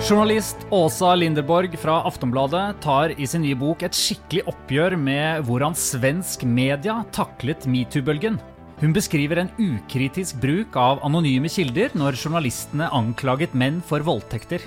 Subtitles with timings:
[0.00, 5.76] Journalist Åsa Linderborg fra Aftonbladet tar i sin nye bok et skikkelig oppgjør med hvordan
[5.76, 8.38] svensk media taklet metoo-bølgen.
[8.80, 14.64] Hun beskriver en ukritisk bruk av anonyme kilder når journalistene anklaget menn for voldtekter.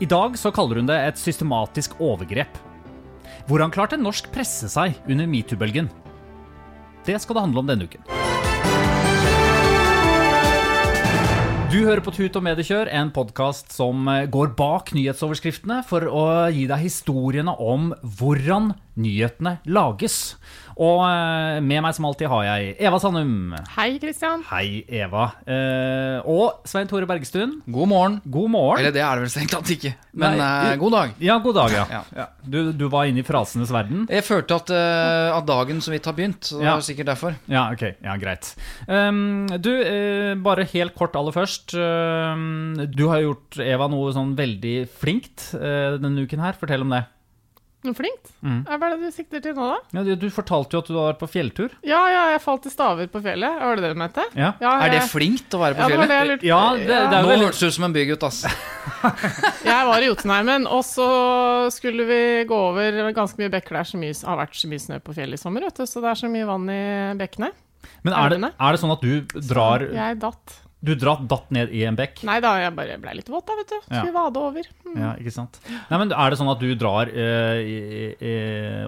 [0.00, 2.56] I dag så kaller hun det et systematisk overgrep.
[3.52, 5.92] Hvordan klarte norsk presse seg under metoo-bølgen?
[7.04, 8.47] Det skal det handle om denne uken.
[11.68, 16.22] Du hører på Tut og Mediekjør, en podkast som eh, går bak nyhetsoverskriftene for å
[16.48, 20.38] gi deg historiene om hvordan nyhetene lages.
[20.78, 23.54] Og eh, med meg som alltid har jeg Eva Sandum.
[23.74, 24.44] Hei, Kristian.
[24.46, 25.24] Hei, Eva.
[25.42, 27.56] Eh, og Svein Tore Bergestuen.
[27.66, 28.18] God morgen.
[28.22, 28.82] God morgen.
[28.84, 29.92] Eller det er det vel strengt tatt ikke.
[30.14, 31.16] Men Nei, eh, god dag.
[31.24, 31.86] Ja, god dag, ja.
[31.98, 32.04] Ja.
[32.14, 32.28] ja.
[32.46, 34.06] Du, du var inne i frasenes verden.
[34.12, 36.46] Jeg følte at, at dagen så vidt har begynt.
[36.46, 37.34] Så det var sikkert derfor.
[37.50, 37.84] Ja, ok.
[38.04, 38.52] Ja, greit.
[38.86, 39.72] Um, du,
[40.46, 41.74] bare helt kort aller først.
[41.74, 46.54] Um, du har gjort, Eva, noe sånn veldig flinkt denne uken her.
[46.60, 47.02] Fortell om det.
[47.78, 48.32] Flinkt.
[48.42, 48.64] Mm.
[48.66, 49.76] Hva er det du sikter til nå, da?
[49.94, 51.70] Ja, du, du fortalte jo at du har vært på fjelltur.
[51.86, 53.60] Ja, ja, jeg falt i staver på fjellet.
[53.62, 54.24] Var det det du mente?
[54.34, 54.50] Ja.
[54.60, 56.42] Ja, Er det flinkt å være på ja, det var det fjellet?
[56.42, 58.40] jeg Ja, det- det er jo Nå hørtes du ut som en bygutt, ass.
[59.68, 61.08] Jeg var i Jotunheimen, og så
[61.72, 63.78] skulle vi gå over ganske mye bekker.
[63.78, 65.86] Det er så mye, har vært så mye snø på fjellet i sommer, vet du,
[65.86, 66.80] så det er så mye vann i
[67.20, 67.52] bekkene.
[68.02, 70.58] Men er det, er det sånn at du drar Jeg datt.
[70.80, 72.20] Du dratt, datt ned i en bekk?
[72.28, 73.78] Nei da, jeg bare ble litt våt da, vet du.
[73.80, 74.02] Ja.
[74.04, 74.68] Skulle vade over.
[74.86, 74.98] Mm.
[75.00, 75.58] Ja, ikke sant?
[75.66, 77.78] Nei, men Er det sånn at du drar eh, i,
[78.22, 78.34] i,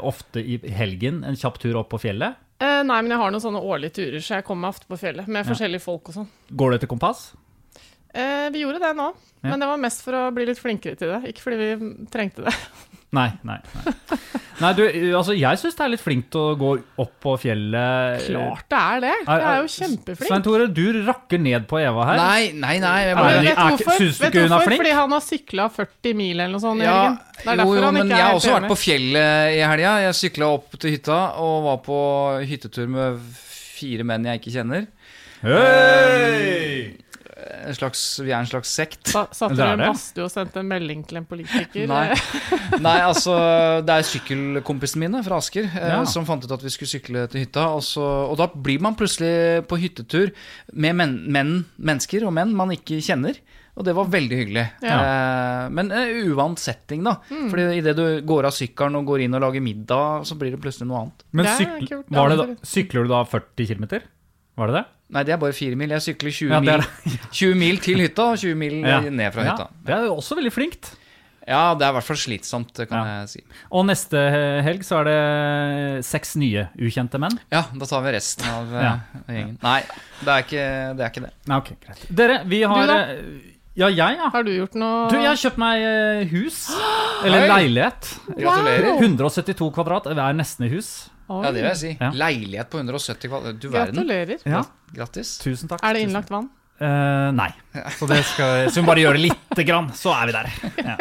[0.07, 2.39] ofte i helgen en kjapp tur opp på fjellet?
[2.63, 5.01] Eh, nei, men jeg har noen sånne årlige turer, så jeg kommer meg ofte på
[5.01, 6.31] fjellet med forskjellige folk og sånn.
[6.53, 7.31] Går du etter kompass?
[8.15, 9.49] Eh, vi gjorde det nå, Ja.
[9.51, 11.21] men det var mest for å bli litt flinkere til det.
[11.33, 12.55] Ikke fordi vi trengte det.
[13.11, 13.27] Nei.
[13.43, 14.27] nei, nei.
[14.63, 14.83] nei du,
[15.19, 16.69] altså, jeg syns det er litt flinkt å gå
[17.03, 18.23] opp på fjellet.
[18.29, 19.15] Klart det er det.
[19.25, 20.29] Jeg er jo kjempeflink.
[20.29, 22.21] Svein Tore, du rakker ned på Eva her.
[22.21, 22.95] Nei, nei, nei.
[23.09, 23.43] Jeg bare...
[23.43, 23.99] vet du hvorfor?
[23.99, 24.85] syns du ikke hun er flink?
[24.85, 27.19] Fordi han har sykla 40 mil eller noe sånt i Ja, helgen.
[27.41, 29.61] Det er jo, derfor jo, han men er jeg har også vært på fjellet i
[29.75, 29.99] helga.
[30.07, 32.01] Jeg sykla opp til hytta og var på
[32.47, 33.21] hyttetur med
[33.81, 34.91] fire menn jeg ikke kjenner.
[35.43, 36.95] Hei!
[36.95, 37.10] En
[37.77, 39.01] slags, vi er en slags sekt.
[39.11, 41.87] Sa- Satt du dere i en badstue og sendte en melding til en politiker?
[41.91, 42.15] Nei.
[42.87, 43.35] Nei, altså
[43.87, 46.01] Det er sykkelkompisene mine fra Asker eh, Ja.
[46.09, 47.69] som fant ut at vi skulle sykle til hytta.
[47.77, 50.33] Og, så, og da blir man plutselig på hyttetur
[50.75, 53.39] med menn, menn, mennesker og menn man ikke kjenner.
[53.79, 54.65] Og det var veldig hyggelig.
[54.85, 57.15] Eh, men uh, uvant setting, da.
[57.31, 57.47] Mm.
[57.53, 60.61] Fordi idet du går av sykkelen og går inn og lager middag, så blir det
[60.61, 61.23] plutselig noe annet.
[61.39, 63.87] Men sykl, det var det da, sykler du da 40 km?
[64.61, 64.85] Var det det?
[65.11, 65.91] Nei, det er bare fire mil.
[65.97, 69.01] Jeg sykler 20, Ja, er mil, 20 mil til hytta og 20 mil Ja.
[69.09, 69.67] ned fra hytta.
[69.73, 70.93] Ja, det er jo også veldig flinkt.
[71.49, 73.15] Ja, det er i hvert fall slitsomt, kan Ja.
[73.25, 73.41] jeg si.
[73.75, 74.21] Og neste
[74.63, 77.39] helg så er det seks nye ukjente menn.
[77.51, 78.93] Ja, da tar vi resten av eh, Ja.
[79.27, 79.57] gjengen.
[79.65, 79.81] Nei,
[80.21, 80.67] det er ikke
[81.01, 81.01] det.
[81.01, 81.33] Er ikke det.
[81.51, 82.05] Nei, ok, greit.
[82.21, 83.17] Dere, vi har eh,
[83.81, 84.29] Ja, jeg, ja.
[84.35, 86.61] Har du gjort noe Du, jeg har kjøpt meg eh, hus.
[87.25, 87.49] Eller Hei.
[87.57, 88.13] leilighet.
[88.37, 89.01] Gratulerer.
[89.01, 90.05] 172 kvadrat.
[90.13, 91.09] Det er nesten i hus.
[91.31, 91.91] Oi, Ja, det vil jeg si.
[92.01, 92.11] Ja.
[92.25, 93.61] Leilighet på 170 kvadrat.
[93.63, 93.95] Du verden.
[94.01, 94.43] Gratulerer.
[94.51, 94.65] Ja.
[94.97, 95.37] Grattis.
[95.43, 95.85] Tusen takk.
[95.87, 96.49] Er det innlagt vann?
[96.81, 97.51] Eh, nei.
[97.99, 100.47] Så, det skal, så vi bare gjør det lite grann, så er vi der.
[100.81, 100.95] Ja.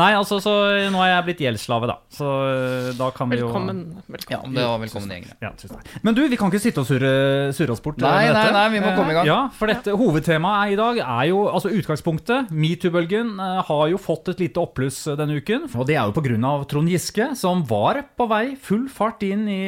[0.00, 0.52] Nei, altså, så
[0.92, 1.96] nå er jeg blitt gjeldsslave, da.
[2.14, 3.80] Så eh, da kan vi jo Velkommen.
[3.90, 4.54] Ja, velkommen.
[4.56, 5.18] det var velkommen i.
[5.42, 5.50] Ja.
[6.06, 7.10] Men du, vi kan ikke sitte og surre,
[7.56, 7.98] surre oss bort.
[8.02, 9.26] Nei, nei, nei, vi må komme i gang.
[9.26, 12.50] Eh, Ja, for dette hovedtemaet i dag er jo altså utgangspunktet.
[12.54, 15.68] Metoo-bølgen har jo fått et lite oppbluss denne uken.
[15.74, 16.54] Og det er jo pga.
[16.70, 19.60] Trond Giske, som var på vei full fart inn i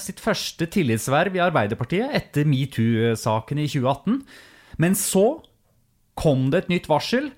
[0.00, 4.22] sitt første tillitsverv i Arbeiderpartiet etter metoo-saken i 2018.
[4.78, 5.42] Men så
[6.18, 7.30] kom det et nytt varsel.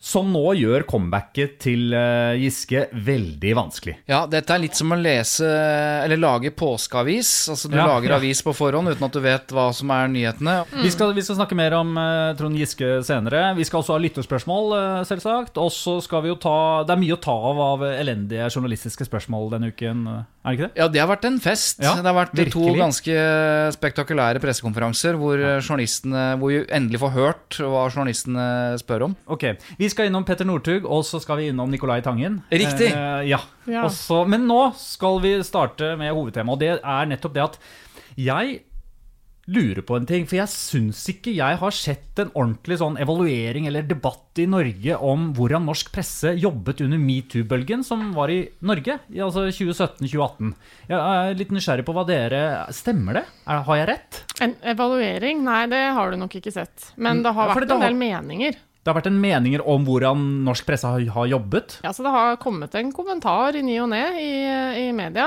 [0.00, 3.98] Som nå gjør comebacket til eh, Giske veldig vanskelig.
[4.08, 7.32] Ja, dette er litt som å lese eller lage påskeavis.
[7.52, 8.16] Altså du Ja, lager ja.
[8.16, 10.54] avis på forhånd uten at du vet hva som er nyhetene.
[10.80, 13.50] Vi, skal, vi skal snakke mer om uh, Trond Giske senere.
[13.58, 15.60] Vi skal også ha lytterspørsmål, uh, selvsagt.
[15.60, 16.56] Og så skal vi jo ta
[16.88, 20.70] Det er mye å ta av av elendige journalistiske spørsmål denne uken, er det ikke
[20.70, 20.80] det?
[20.80, 21.84] Ja, det har vært en fest.
[21.84, 23.20] Ja, det har vært to ganske
[23.76, 28.48] spektakulære pressekonferanser hvor journalistene Hvor vi endelig får hørt hva journalistene
[28.80, 29.16] spør om.
[29.28, 32.40] Ok, Vi skal innom Petter Northug, og så skal vi innom Nicolai Tangen.
[32.50, 32.88] Riktig.
[32.94, 33.40] Eh, ja.
[33.70, 33.84] Ja.
[33.88, 37.58] Også, men nå skal vi starte med hovedtemaet, og det er nettopp det at
[38.20, 38.60] jeg
[39.50, 40.26] lurer på en ting.
[40.30, 44.94] For jeg syns ikke jeg har sett en ordentlig sånn evaluering eller debatt i Norge
[45.02, 50.52] om hvordan norsk presse jobbet under metoo-bølgen som var i Norge, i altså 2017-2018.
[50.92, 52.42] Jeg er litt nysgjerrig på hva dere
[52.76, 53.24] Stemmer det?
[53.50, 54.20] Er, har jeg rett?
[54.46, 55.42] En evaluering?
[55.48, 56.92] Nei, det har du nok ikke sett.
[56.96, 58.60] Men det har Ja, vært det en har- del meninger.
[58.80, 61.78] Det har vært en meninger om hvordan norsk presse har, jobbet.
[61.84, 64.30] Ja, så det har kommet en kommentar i ny og ne i,
[64.86, 65.26] i media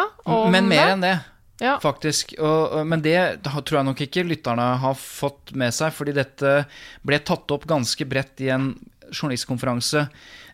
[0.49, 0.93] Men mer det.
[0.95, 1.13] enn det.
[1.61, 1.75] Ja.
[1.79, 2.33] Faktisk.
[2.41, 6.65] Og- men det tror jeg nok ikke lytterne har fått med seg, fordi dette
[7.05, 8.71] ble tatt opp ganske bredt i en
[9.13, 10.07] journalistkonferanse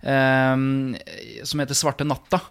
[0.03, 0.55] eh,
[1.43, 2.41] som heter Svarte natta.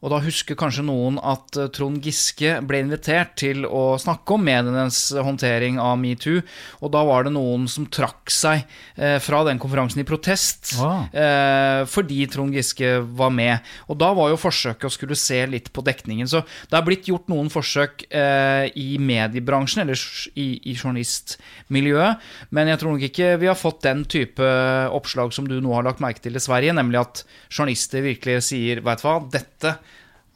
[0.00, 4.44] Og da husker kanskje noen at eh, Trond Giske ble invitert til å snakke om
[4.46, 6.40] medienes håndtering av metoo,
[6.80, 8.62] og da var det noen som trakk seg
[8.96, 11.04] eh, fra den konferansen i protest, Ah.
[11.12, 13.60] eh, fordi Trond Giske var med.
[13.92, 16.28] Og da var jo forsøket å skulle se litt på dekningen.
[16.30, 20.00] Så det er blitt gjort noen forsøk i mediebransjen, eller
[20.40, 22.24] i, journalistmiljøet,
[22.54, 24.48] men jeg tror nok ikke vi har fått den type
[24.94, 28.80] oppslag som du nå har lagt merke til i Sverige, nemlig at journalister virkelig sier,
[28.86, 29.76] veit hva, dette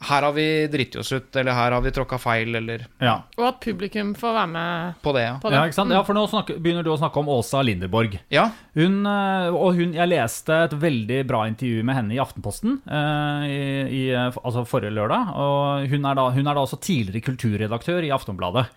[0.05, 3.15] her har vi driti oss ut, eller her har vi tråkka feil, eller Ja.
[3.37, 5.37] Og at publikum får være med på det, ja.
[5.41, 5.57] på det.
[5.57, 5.93] Ja, ikke sant?
[5.95, 8.19] ja, for nå snakker, begynner du å snakke om Åsa Linderborg.
[8.33, 12.81] Ja, Hun, eh, og hun, jeg leste et veldig bra intervju med henne i Aftenposten
[12.85, 15.31] eh, i, i, altså forrige lørdag.
[15.35, 18.67] Og hun er, da, hun er da også tidligere kulturredaktør i Aftonbladet.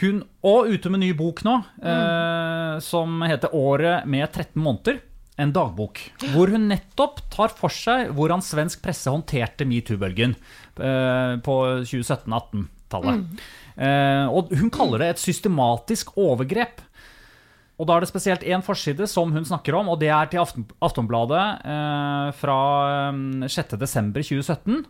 [0.00, 5.00] Hun, og ute med ny bok nå, eh, som heter 'Året med 13 måneder'.
[5.40, 6.02] En dagbok.
[6.34, 11.56] Hvor hun nettopp tar for seg hvordan svensk presse håndterte metoo-bølgen eh, på
[11.88, 13.42] 2017-18-tallet.
[13.80, 16.82] Eh, og hun kaller det et systematisk overgrep.
[17.80, 20.42] Og da er det spesielt én forside som hun snakker om, og det er til
[20.42, 22.58] Aften, Aftonbladet eh, fra
[23.08, 24.82] eh, 6.12.2017,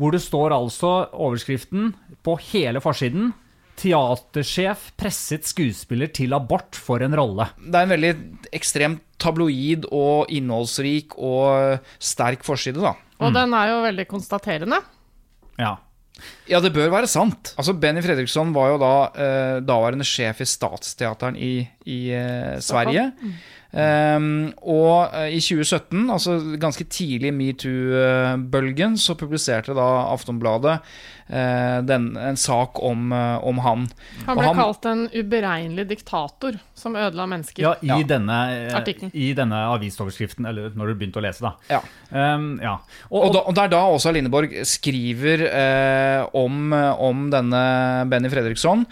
[0.00, 1.92] hvor det står altså overskriften
[2.24, 3.34] på hele forsiden
[3.78, 7.46] 'Teatersjef presset skuespiller til abort for en rolle'.
[7.62, 8.14] det er en veldig
[8.50, 12.94] ekstremt tabloid og innholdsrik og sterk forside, da.
[13.18, 14.78] Og den er jo veldig konstaterende.
[15.58, 15.76] Ja.
[16.50, 17.52] Ja, det bør være sant.
[17.58, 21.52] Altså, Benny Fredriksson var jo da eh, daværende sjef i Statsteateren i,
[21.86, 23.10] i eh, Sverige.
[23.76, 30.78] Ehm, og eh, i 2017, altså ganske tidlig i metoo-bølgen, så publiserte da Aftonbladet
[31.28, 33.84] uh, den, en sak om, eh, om han.
[34.26, 37.62] Han Og ble kalt en uberegnelig diktator som ødela mennesker.
[37.62, 37.98] ja, i, Ja.
[38.08, 38.38] Denne,
[38.72, 41.52] eh, I denne avisoverskriften, eller når du begynte å lese, da.
[41.68, 41.82] Ja.
[42.08, 42.78] Um, ja.
[43.10, 47.62] Og, Og, da, og det er da Åsa Lindeborg skriver uh, om, om denne
[48.08, 48.86] Benny Fredriksson,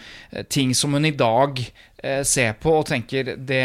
[0.52, 1.64] ting som hun i dag
[2.28, 3.64] ser på og tenker det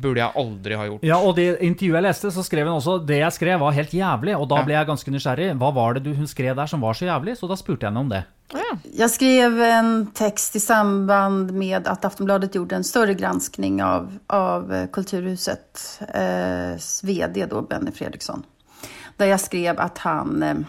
[0.00, 1.02] burde jeg aldri ha gjort.
[1.04, 3.92] Ja, og det intervjuet jeg leste, så skrev hun også det jeg skrev var helt
[3.92, 4.34] jævlig.
[4.38, 5.50] Og da ble jeg ganske nysgjerrig.
[5.60, 7.36] Hva var det du, hun skrev der som var så jævlig?
[7.36, 8.22] Så da spurte jeg henne om det.
[8.96, 14.72] jeg skrev en tekst i samband med at Aftonbladet gjorde en større granskning av, av
[14.72, 18.46] eh, Kulturhusets eh, vd, da, Benny Fredriksson.
[19.18, 20.64] der jeg skrev at han eh,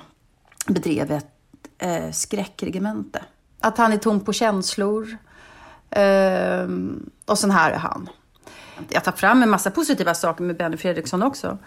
[0.68, 3.24] bedrev et eh, skräckregemente.
[3.64, 5.16] At han er tom på følelser.
[5.96, 6.68] Eh,
[7.30, 8.10] og sånn her er han.
[8.90, 11.58] Jag tar fram en massa positiva saker med Benny Fredriksson också.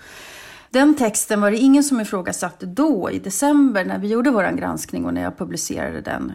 [0.70, 5.04] Den texten var det ingen som ifrågasatte då i december när vi gjorde vår granskning
[5.06, 6.32] och när jag publicerade den.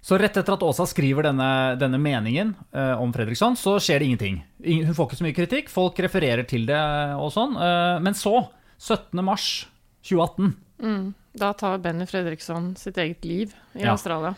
[0.00, 4.04] Så rett etter at Åsa skriver denne, denne meningen eh, om Fredriksson, så skjer det
[4.04, 4.46] ingenting.
[4.64, 6.80] Ingen, Hun får ikke så mye kritikk, folk refererer til det
[7.22, 7.54] og sånn.
[7.54, 8.48] Eh, men så,
[8.78, 9.22] 17.
[9.24, 9.66] mars
[10.02, 13.92] 2018 Da tar Benny Fredriksson sitt eget liv i Ja.
[13.92, 14.34] Australia.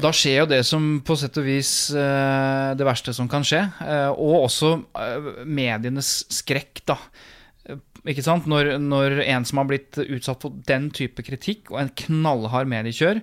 [0.00, 3.60] Da skjer jo det som på sett og vis eh, det verste som kan skje,
[3.84, 6.96] eh, og også eh, medienes skrekk, da.
[8.08, 8.48] Ikke sant?
[8.50, 13.20] Når, når en som har blitt utsatt for den type kritikk, og en knallhard mediekjør,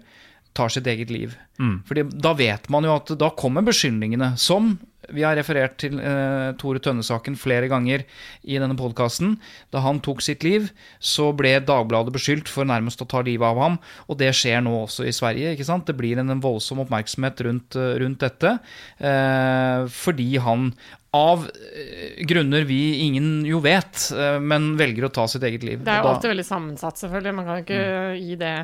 [0.55, 1.35] tar sitt eget liv.
[1.59, 4.77] Fordi da vet man jo at da kommer beskyldningene, som
[5.15, 8.05] Vi har referert til eh, Tore Tønne-saken flere ganger
[8.43, 9.37] i denne podkasten.
[9.73, 13.63] Da han tok sitt liv, så ble Dagbladet beskyldt for nærmest å ta livet av
[13.63, 13.79] ham.
[14.11, 15.55] Og det skjer nå også i Sverige.
[15.55, 15.87] ikke sant?
[15.89, 18.57] Det blir en, en voldsom oppmerksomhet rundt, eh, rundt dette.
[18.99, 20.73] Eh, fordi han
[21.15, 25.81] av eh, grunner vi ingen jo vet, eh, men velger å ta sitt eget liv.
[25.85, 27.37] Det er jo alltid veldig sammensatt, selvfølgelig.
[27.39, 28.57] Man kan ikke ikke gi det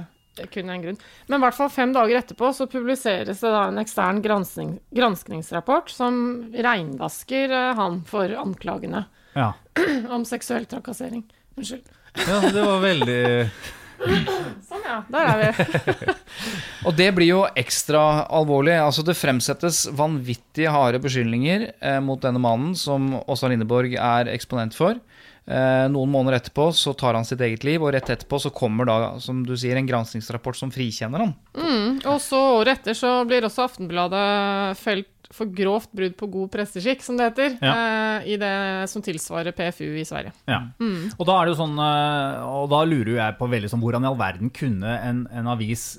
[0.51, 0.97] kun en grunn.
[1.27, 5.89] Men i hvert fall fem dager etterpå så publiseres det da en ekstern granskning, granskningsrapport
[5.93, 6.17] som
[6.55, 9.53] reinvasker eh, han for anklagene Ja.
[10.15, 11.23] om seksuell trakassering.
[11.55, 11.87] Unnskyld.
[12.27, 13.23] ja, det var veldig
[14.67, 14.97] Sånn, ja.
[15.07, 16.13] Der er vi.
[16.87, 18.75] Og det blir jo ekstra alvorlig.
[18.81, 24.75] Altså Det fremsettes vanvittig harde beskyldninger eh, mot denne mannen, som Åsa Lindeborg er eksponent
[24.77, 24.99] for.
[25.47, 28.87] Eh, noen måneder etterpå så tar han sitt eget liv, og rett etterpå så kommer
[28.89, 31.35] da, som du sier, en granskingsrapport som frikjenner han.
[31.53, 36.51] Mm, og så året etter så blir også Aftenbladet felt for grovt brudd på god
[36.53, 38.51] presseskikk, som det heter, eh, i det
[38.89, 40.31] som tilsvarer PFU i Sverige.
[40.47, 40.59] Ja.
[41.17, 43.81] Og da er det jo sånn eh, Og da lurer jo jeg på veldig sånn
[43.81, 45.97] hvordan i all verden kunne en, en avis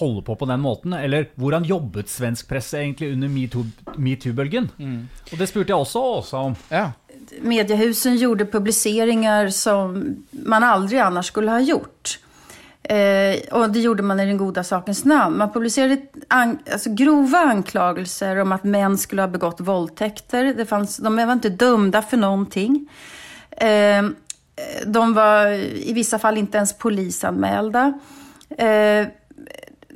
[0.00, 0.96] holde på på den måten?
[0.96, 4.70] Eller hvordan jobbet svensk presse egentlig under metoo- metoo-bølgen?
[5.30, 6.56] Og det spurte jeg også Åsa om.
[6.72, 6.88] Ja.
[7.40, 12.18] Mediehusen gjorde publiceringar som man aldrig annars skulle ha gjort.
[12.82, 15.38] Eh, och det gjorde man i den goda sakens namn.
[15.38, 15.96] Man publicerade
[16.28, 20.44] an alltså grova anklagelser om att män skulle ha begått våldtäkter.
[20.44, 22.88] Det fanns, de var inte dömda för någonting.
[23.50, 24.04] Eh,
[24.86, 25.46] de var
[25.88, 27.98] i vissa fall inte ens polisanmälda.
[28.58, 29.06] Eh,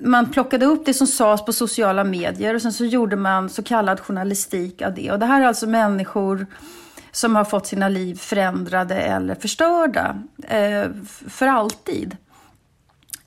[0.03, 3.63] man plockade upp det som sades på sociala medier och sen så gjorde man så
[3.63, 5.11] kallad journalistik av det.
[5.11, 6.47] Och det här är alltså människor
[7.15, 10.87] som har fått sina liv förändrade eller förstörda eh,
[11.29, 12.17] för alltid.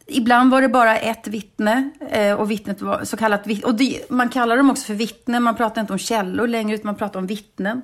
[0.06, 4.30] Ibland var det bara ett vittne eh, och vittnet var så kallat och det, Man
[4.30, 7.28] kallar dem också för vittnen, man pratar inte om källor längre utan man pratar om
[7.28, 7.82] vittnen.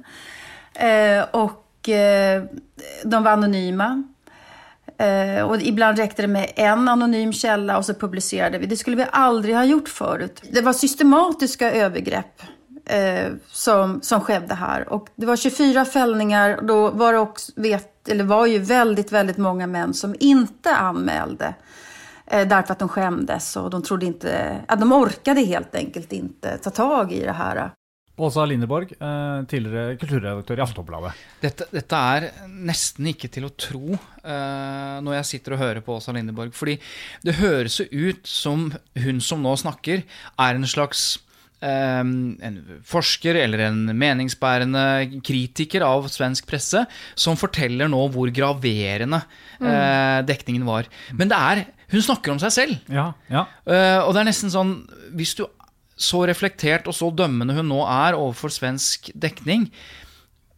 [0.73, 2.43] Eh, och eh,
[3.03, 4.03] de var anonyma.
[5.45, 8.65] Och ibland räckte det med en anonym källa och så publicerade vi.
[8.65, 10.41] Det skulle vi aldrig ha gjort förut.
[10.51, 12.41] Det var systematiska övergrepp
[12.85, 14.89] eh, som, som skedde her.
[14.89, 16.59] Och det var 24 fällningar.
[16.61, 21.53] Då var det också, vet, eller var ju väldigt, väldigt många män som inte anmälde.
[22.25, 26.57] Eh, därför att de skämdes och de trodde inte, att de orkade helt enkelt inte
[26.57, 27.71] ta tag i det här.
[28.15, 31.21] Åsa Lindeborg, eh, tidligere kulturredaktør i Aftenbladet.
[31.41, 35.95] Dette, dette er nesten ikke til å tro eh, når jeg sitter og hører på
[35.97, 36.53] Åsa Lindeborg.
[36.53, 36.77] Fordi
[37.25, 38.67] det høres jo ut som
[39.01, 40.05] hun som nå snakker,
[40.37, 41.22] er en slags
[41.63, 46.83] en forsker eller en meningsbærende kritiker av svensk presse
[47.15, 49.21] som forteller nå hvor graverende
[49.61, 50.89] eh, dekningen var.
[51.15, 52.77] Men det er Hun snakker om seg selv.
[52.89, 53.45] Ja, ja.
[53.69, 54.71] Eh, og det er nesten sånn
[55.13, 55.43] Hvis du
[55.93, 59.67] så reflektert og så dømmende hun nå er overfor svensk dekning,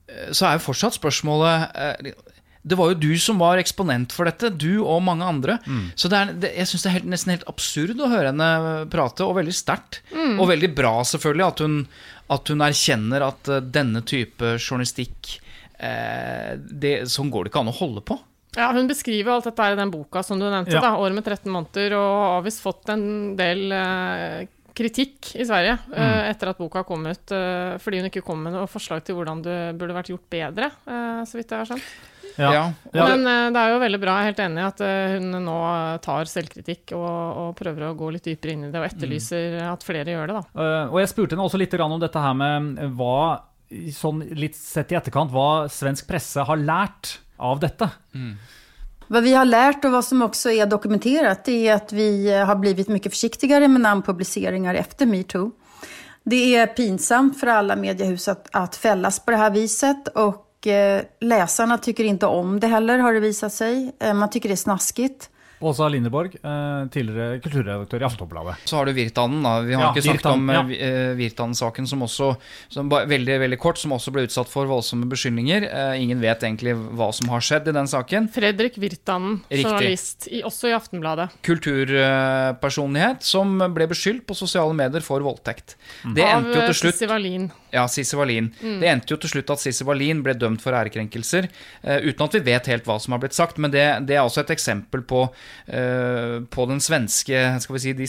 [0.07, 2.15] eh, så er jo fortsatt spørsmålet
[2.65, 5.59] Det var jo du som var eksponent for dette, du og mange andre.
[5.95, 8.49] Så det er, det, jeg syns det er helt, nesten helt absurd å høre henne
[8.89, 9.99] prate, og veldig sterkt.
[10.39, 11.75] Og veldig bra, selvfølgelig, at hun,
[12.33, 15.35] at hun erkjenner at eh, denne type journalistikk
[15.77, 18.17] eh, det, Sånn går det ikke an å holde på.
[18.55, 20.81] Ja, Hun beskriver alt dette her i den boka som du nevnte, Ja.
[20.81, 25.77] da, 'Året med 13 måneder', og har visst fått en del eh, kritikk i Sverige
[25.95, 29.15] eh, etter at boka kom ut, eh, fordi hun ikke kom med noe forslag til
[29.15, 31.89] hvordan det burde vært gjort bedre, eh, så vidt jeg har skjønt.
[32.37, 32.51] Ja.
[32.91, 33.07] Ja.
[33.07, 35.37] Men eh, det er jo veldig bra, jeg er helt enig i at eh, hun
[35.45, 35.57] nå
[36.05, 37.07] tar selvkritikk og,
[37.41, 40.37] og prøver å gå litt dypere inn i det, og etterlyser at flere gjør det,
[40.41, 40.65] da.
[40.65, 43.17] Eh, og jeg spurte henne også litt om dette her med hva,
[43.95, 47.89] sånn litt sett i etterkant, hva svensk presse har lært av dette.
[49.05, 52.89] Hva vi har lært, og hva som også er dokumentert, er at vi har blivit
[52.89, 55.51] mye forsiktigere med namnpubliceringar efter metoo.
[56.25, 60.44] Det er pinsamt for alle mediehus at felles fällas på det här viset och eh,
[61.21, 63.91] läsarna tycker inte om det heller har det visat sig.
[63.99, 65.29] Eh, man tycker det är snaskigt.
[65.59, 68.55] Åsa Lindeborg, eh, tidligere kulturredaktør i Aftenbladet.
[68.67, 69.59] Så har du Virtanen, da.
[69.63, 70.63] Vi har Ja, ikke snakket Virtan, om ja.
[70.67, 70.89] ja.
[71.11, 72.35] uh, Virtanen-saken, som også
[72.69, 75.67] som veldig veldig kort, som også ble utsatt for voldsomme beskyldninger.
[75.69, 78.27] Eh, ingen vet egentlig hva som har skjedd i den saken.
[78.35, 79.63] Fredrik Virtanen, Riktig.
[79.63, 81.29] journalist, i, også i Aftenbladet.
[81.45, 85.75] Kulturpersonlighet som ble beskyldt på sosiale medier for voldtekt.
[86.15, 87.47] Det Av endte jo eh, til slutt Sissi Wallin.
[87.75, 88.51] Ja, Sissi Wallin.
[88.61, 91.49] Det endte jo til slutt at Sissi Wallin ble dømt for ærekrenkelser,
[91.83, 93.57] eh, uten at vi vet helt hva som har blitt sagt.
[93.61, 97.93] Men det, det er også et eksempel på, eh, på den svenske Skal vi si
[97.97, 98.05] de,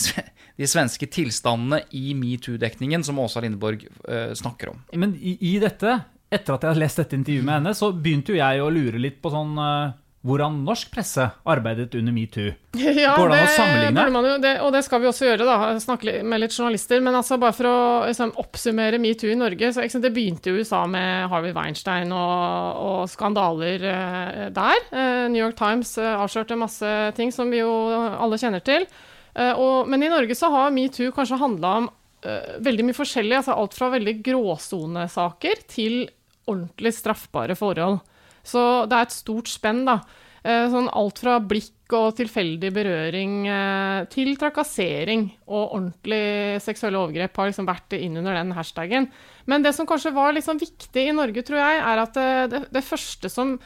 [0.56, 4.82] de svenske tilstandene i metoo-dekningen som Åsa Lindeborg eh, snakker om.
[4.96, 5.98] Men i, i dette,
[6.32, 9.00] etter at jeg har lest dette intervjuet med henne, så begynte jo jeg å lure
[9.02, 9.94] litt på sånn eh,
[10.26, 12.52] hvordan norsk presse arbeidet under metoo.
[12.96, 14.04] Ja, Går det an å sammenligne?
[14.26, 15.70] jo, det, og det skal vi også gjøre, da.
[15.80, 17.00] Snakke med litt journalister.
[17.04, 17.78] Men altså, bare for å
[18.10, 19.70] liksom, oppsummere metoo i Norge.
[19.72, 24.88] Så, det begynte i USA med Harvey Weinstein og, og skandaler eh, der.
[24.90, 28.88] Eh, New York Times eh, avslørte masse ting som vi jo alle kjenner til.
[29.36, 31.88] Eh, og, men i Norge så har metoo kanskje handla om
[32.26, 33.38] eh, veldig mye forskjellig.
[33.40, 36.04] Altså alt fra veldig gråsonesaker til
[36.46, 38.00] ordentlig straffbare forhold.
[38.46, 40.00] Så det er et stort spenn, da.
[40.46, 47.36] Eh, Sånn alt fra blikk og tilfeldig berøring eh, til trakassering og ordentlig seksuelle overgrep
[47.38, 49.08] har liksom vært innunder den hashtagen.
[49.46, 52.62] Men det som kanskje var liksom viktig i Norge, tror jeg, er at eh, det,
[52.74, 53.56] det første som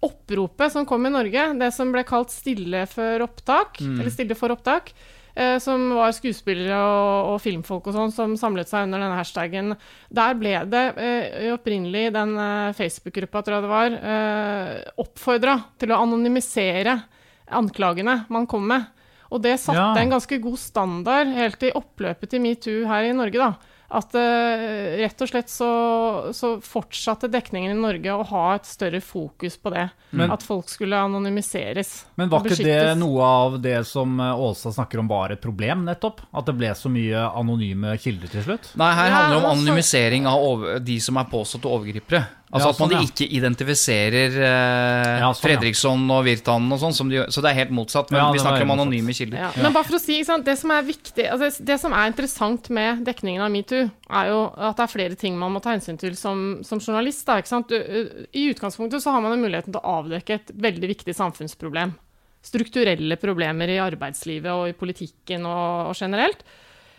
[0.00, 4.48] Oppropet som kom i Norge, det som ble kalt Stille før opptak, eller Stille for
[4.54, 4.94] opptak,
[5.62, 9.74] som var skuespillere og, og filmfolk og sånn som samlet seg under denne hashtagen.
[10.10, 15.92] Der ble det eh, opprinnelig den eh, Facebook-gruppa, tror jeg det var, eh, oppfordra til
[15.94, 16.98] å anonymisere
[17.50, 18.88] anklagene man kom med.
[19.30, 19.94] Og det satte Ja.
[20.02, 23.54] en ganske god standard helt i oppløpet til metoo her i Norge, da.
[23.90, 24.20] At uh,
[25.00, 25.68] rett og slett så,
[26.36, 29.88] så fortsatte dekningen i Norge å ha et større fokus på det.
[30.14, 32.04] Men- at folk skulle anonymiseres.
[32.14, 35.84] Men var ikke det noe av det som eh, Åsa snakker om var et problem,
[35.88, 36.22] nettopp?
[36.34, 38.70] At det ble så mye anonyme kilder til slutt?
[38.78, 42.24] Nei, her Ja, handler det om altså- anonymisering av over, de som er påståtte overgripere.
[42.50, 43.06] Altså Ja, At man sånn, ja.
[43.06, 45.44] ikke identifiserer eh, Ja, sånn.
[45.44, 46.94] Fredriksson og Virtanen og sånn.
[46.96, 47.20] som de.
[47.30, 48.10] Så det er helt motsatt.
[48.10, 49.38] Men Ja, vi snakker om anonyme kilder.
[49.44, 52.10] Ja, men bare for å si, sant, det som er viktig, altså det som er
[52.10, 55.76] interessant med dekningen av metoo, er jo at det er flere ting man må ta
[55.76, 57.22] hensyn til som, som journalist.
[57.28, 57.70] Da, ikke sant?
[57.70, 61.14] Du, uh, I utgangspunktet så har man jo muligheten til å avdekke et veldig viktig
[61.14, 61.94] samfunnsproblem.
[62.42, 66.42] Strukturelle problemer i arbeidslivet og i politikken og, og generelt.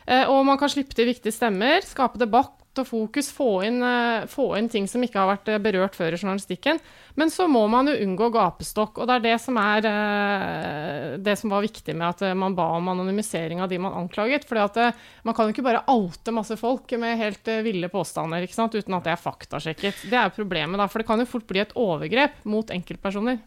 [0.06, 4.26] Eh, og man kan slippe til viktige stemmer, skape debatt og fokus, få inn, eh,
[4.32, 6.80] få inn ting som ikke har vært eh, berørt før i journalistikken.
[7.20, 11.36] Men så må man jo unngå gapestokk, og det er det som er eh, det
[11.40, 14.48] som var viktig med at man ba om anonymisering av de man anklaget.
[14.48, 19.04] For man kan jo ikke bare oute masse folk med helt ville påstander uten at
[19.04, 20.08] det er faktasjekket.
[20.10, 23.42] Det er problemet, da, for det kan jo fort bli et overgrep mot enkeltpersoner.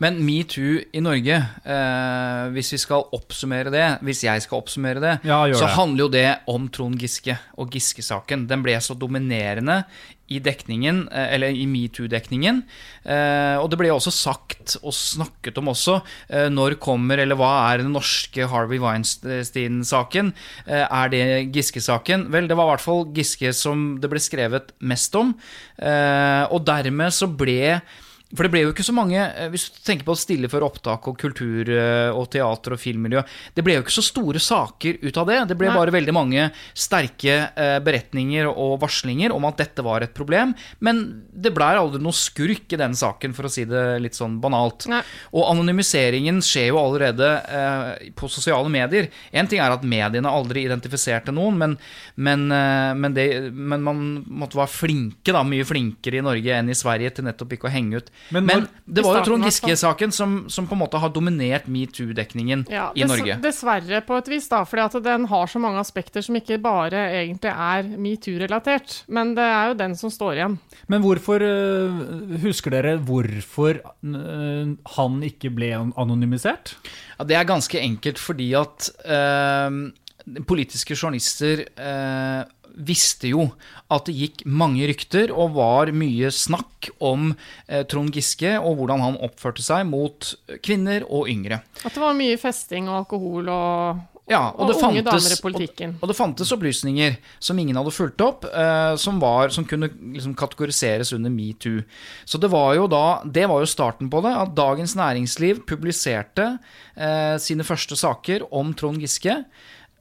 [0.00, 5.14] Men metoo i Norge, eh, hvis vi skal oppsummere det, hvis jeg skal oppsummere det,
[5.28, 5.74] Ja, så det.
[5.76, 8.46] handler jo det om Trond Giske og Giske-saken.
[8.48, 9.84] Den ble så dominerende
[10.28, 12.62] i dekningen, eh, eller i metoo-dekningen.
[13.04, 17.72] Eh, og det ble også sagt og snakket om også eh, når kommer, eller hva
[17.72, 20.32] er den norske Harvey Weinstein-saken?
[20.66, 21.22] Eh, er det
[21.54, 22.28] Giske-saken?
[22.32, 25.34] Vel, det var i hvert fall Giske som det ble skrevet mest om.
[25.78, 27.80] Eh, og dermed så ble
[28.36, 31.06] for det ble jo ikke så mange eh, Hvis du tenker på stille før opptak
[31.08, 33.22] og kultur eh, og teater og filmmiljø
[33.56, 35.38] Det ble jo ikke så store saker ut av det.
[35.48, 35.76] Det ble Nei.
[35.78, 40.52] bare veldig mange sterke eh, beretninger og varslinger om at dette var et problem.
[40.84, 41.00] Men
[41.32, 44.86] det blei aldri noe skurk i den saken, for å si det litt sånn banalt.
[44.90, 45.00] Nei.
[45.32, 49.08] Og anonymiseringen skjer jo allerede eh, på sosiale medier.
[49.32, 51.76] En ting er at mediene aldri identifiserte noen, men,
[52.20, 56.72] men, eh, men, det, men man måtte være flinke, da, mye flinkere i Norge enn
[56.72, 58.12] i Sverige til nettopp ikke å henge ut.
[58.30, 59.44] Men Men, det var jo Trond.
[59.48, 63.38] Giske-saken som, som på en måte har dominert metoo-dekningen Ja, i Norge.
[63.42, 64.62] Dessverre, på et vis, da.
[64.68, 69.02] fordi at den har så mange aspekter som ikke bare egentlig er metoo-relatert.
[69.08, 70.58] Men det er jo den som står igjen.
[70.92, 72.02] Men hvorfor eh,
[72.44, 76.76] Husker dere hvorfor eh, han ikke ble anonymisert?
[77.18, 79.80] Ja, det er ganske enkelt fordi at øh,
[80.48, 83.48] politiske journalister eh, visste jo
[83.92, 87.32] at det gikk mange rykter og var mye snakk om
[87.66, 91.62] eh, Trond Giske og hvordan han oppførte seg mot kvinner og yngre.
[91.84, 95.34] At det var mye festing og alkohol og, Ja, og, og, det unge fantes, damer
[95.34, 95.94] i politikken.
[95.96, 99.88] Og, og det fantes opplysninger som ingen hadde fulgt opp, eh, som, var, som kunne
[99.88, 101.80] liksom kategoriseres under metoo.
[102.28, 106.50] Så det var jo da, det var jo starten på det, at Dagens Næringsliv publiserte
[106.94, 109.40] eh, sine første saker om Trond Giske.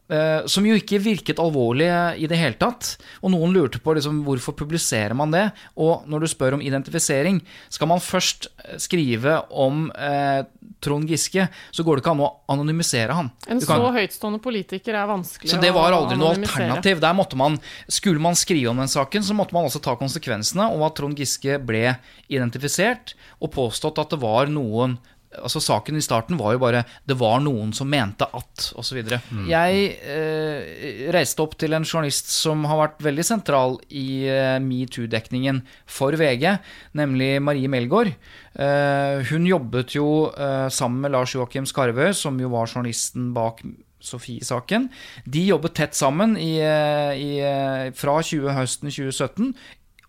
[0.09, 1.87] Eh, som jo ikke virket alvorlig
[2.21, 2.95] i det hele tatt.
[3.21, 5.45] Og noen lurte på liksom, hvorfor publiserer man det.
[5.75, 10.43] Og når du spør om identifisering, skal man først eh, skrive om eh,
[10.83, 13.31] Trond Giske, så går det ikke an å anonymisere han.
[13.47, 15.57] En kan- så høytstående politiker er vanskelig å anonymisere.
[15.57, 16.99] så det var aldri noe alternativ.
[17.01, 20.67] Der måtte man, Skulle man skrive om den saken, så måtte man også ta konsekvensene
[20.73, 21.97] om at Trond Giske ble
[22.29, 24.97] identifisert og påstått at det var noen
[25.35, 29.03] Altså Saken i starten var jo bare 'det var noen som mente at', osv.
[29.47, 35.61] Jeg eh, reiste opp til en journalist som har vært veldig sentral i eh, metoo-dekningen
[35.85, 36.59] for VG,
[36.95, 38.15] nemlig Marie Melgaard.
[38.55, 43.61] Eh, hun jobbet jo eh, sammen med Lars Joakim Skarve, som jo var journalisten bak
[43.99, 44.89] Sofie-saken.
[45.25, 49.55] De jobbet tett sammen i, eh, i, eh, fra 20, høsten 2017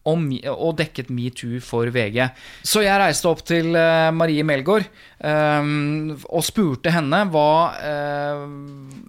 [0.09, 2.21] om, og dekket metoo for VG.
[2.66, 4.88] Så jeg reiste opp til eh, Marie Melgaard
[5.21, 8.47] um, og spurte henne hva, uh,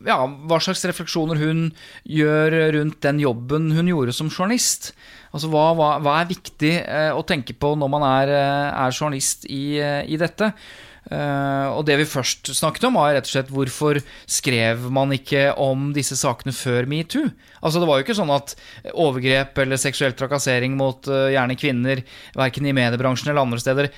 [0.07, 1.69] ja, hva slags refleksjoner hun
[2.03, 4.91] gjør rundt den jobben hun gjorde som journalist.
[5.29, 9.49] Altså hva, hva, hva er viktig uh, å tenke på når man er, er journalist
[9.49, 10.53] i, i dette?
[11.09, 13.97] Uh, og det vi først snakket om, var rett og slett hvorfor
[14.29, 17.31] skrev man ikke om disse sakene før metoo?
[17.65, 18.53] Altså Det var jo ikke sånn at
[18.93, 22.03] overgrep eller seksuell trakassering mot uh, gjerne kvinner,
[22.37, 23.91] verken i mediebransjen eller andre steder,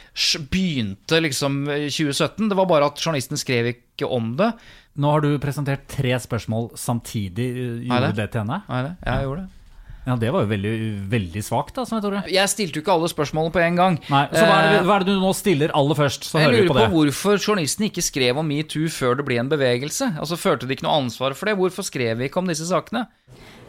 [0.52, 2.48] begynte liksom i 2017.
[2.48, 4.54] Det var bare at journalistene skrev ikke om det.
[5.02, 7.52] Nå har du presentert tre spørsmål samtidig.
[7.88, 8.64] Gjorde du det til henne?
[8.68, 8.96] Nei, det.
[9.08, 9.61] Jeg gjorde det.
[10.06, 10.72] Ja, Det var jo veldig,
[11.12, 11.76] veldig svakt.
[11.76, 12.24] da, Jeg Tore.
[12.28, 14.00] Jeg stilte jo ikke alle spørsmålene på en gang.
[14.10, 16.26] Nei, så hva er, det, hva er det du nå stiller aller først?
[16.26, 16.90] så jeg hører vi lurer på på, det.
[16.96, 20.14] hvorfor journalisten ikke skrev om metoo før det ble en bevegelse.
[20.18, 21.58] Altså Følte de ikke noe ansvar for det?
[21.60, 23.06] Hvorfor skrev vi ikke om disse sakene?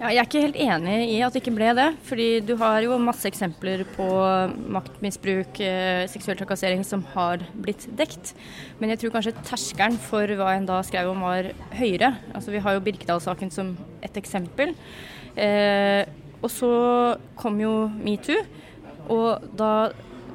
[0.00, 1.90] Ja, jeg er ikke helt enig i at det ikke ble det.
[2.08, 4.08] fordi du har jo masse eksempler på
[4.72, 8.32] maktmisbruk, eh, seksuell trakassering som har blitt dekt.
[8.80, 12.16] Men jeg tror kanskje terskelen for hva en da skrev om var høyere.
[12.34, 14.74] Altså Vi har jo Birkedal-saken som et eksempel.
[15.36, 16.04] Eh,
[16.42, 16.72] og så
[17.38, 18.42] kom jo metoo,
[19.12, 19.92] og da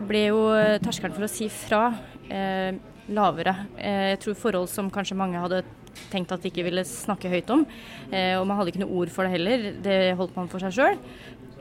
[0.08, 0.42] ble jo
[0.84, 1.82] terskelen for å si fra
[2.30, 2.76] eh,
[3.14, 3.56] lavere.
[3.78, 5.64] Eh, jeg tror forhold som kanskje mange hadde
[6.12, 7.66] tenkt at de ikke ville snakke høyt om.
[8.12, 10.76] Eh, og man hadde ikke noe ord for det heller, det holdt man for seg
[10.78, 11.02] sjøl.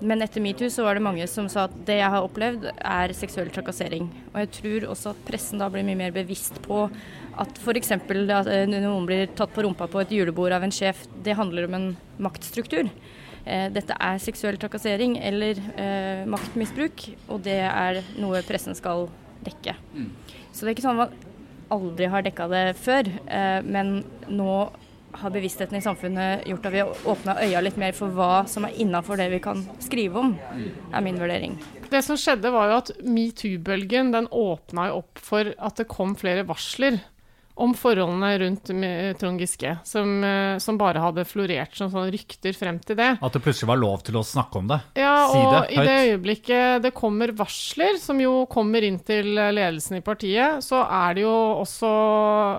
[0.04, 3.14] Men etter metoo så var det mange som sa at det jeg har opplevd er
[3.16, 4.10] seksuell trakassering.
[4.34, 6.82] Og jeg tror også at pressen da blir mye mer bevisst på
[7.40, 7.94] at f.eks.
[7.96, 11.68] at eh, noen blir tatt på rumpa på et julebord av en sjef, det handler
[11.68, 11.88] om en
[12.28, 12.90] maktstruktur.
[13.46, 19.06] Eh, dette er seksuell trakassering eller eh, maktmisbruk, og det er noe pressen skal
[19.46, 19.76] dekke.
[19.94, 20.10] Mm.
[20.50, 24.56] Så det er ikke sånn at man aldri har dekka det før, eh, men nå
[25.16, 28.66] har bevisstheten i samfunnet gjort at vi har åpna øya litt mer for hva som
[28.68, 30.34] er innafor det vi kan skrive om,
[30.92, 31.54] er min vurdering.
[31.88, 36.12] Det som skjedde var jo at metoo-bølgen den åpna jo opp for at det kom
[36.18, 36.98] flere varsler
[37.56, 38.70] om forholdene rundt
[39.20, 43.14] Trond Giske, som, eh, som, bare hadde florert som sånn rykter frem til det.
[43.16, 44.78] At det plutselig var lov til å snakke om det?
[45.00, 49.32] Ja, si og det, i det øyeblikket det kommer varsler, som jo kommer inn til
[49.32, 51.92] ledelsen i partiet, så er det jo også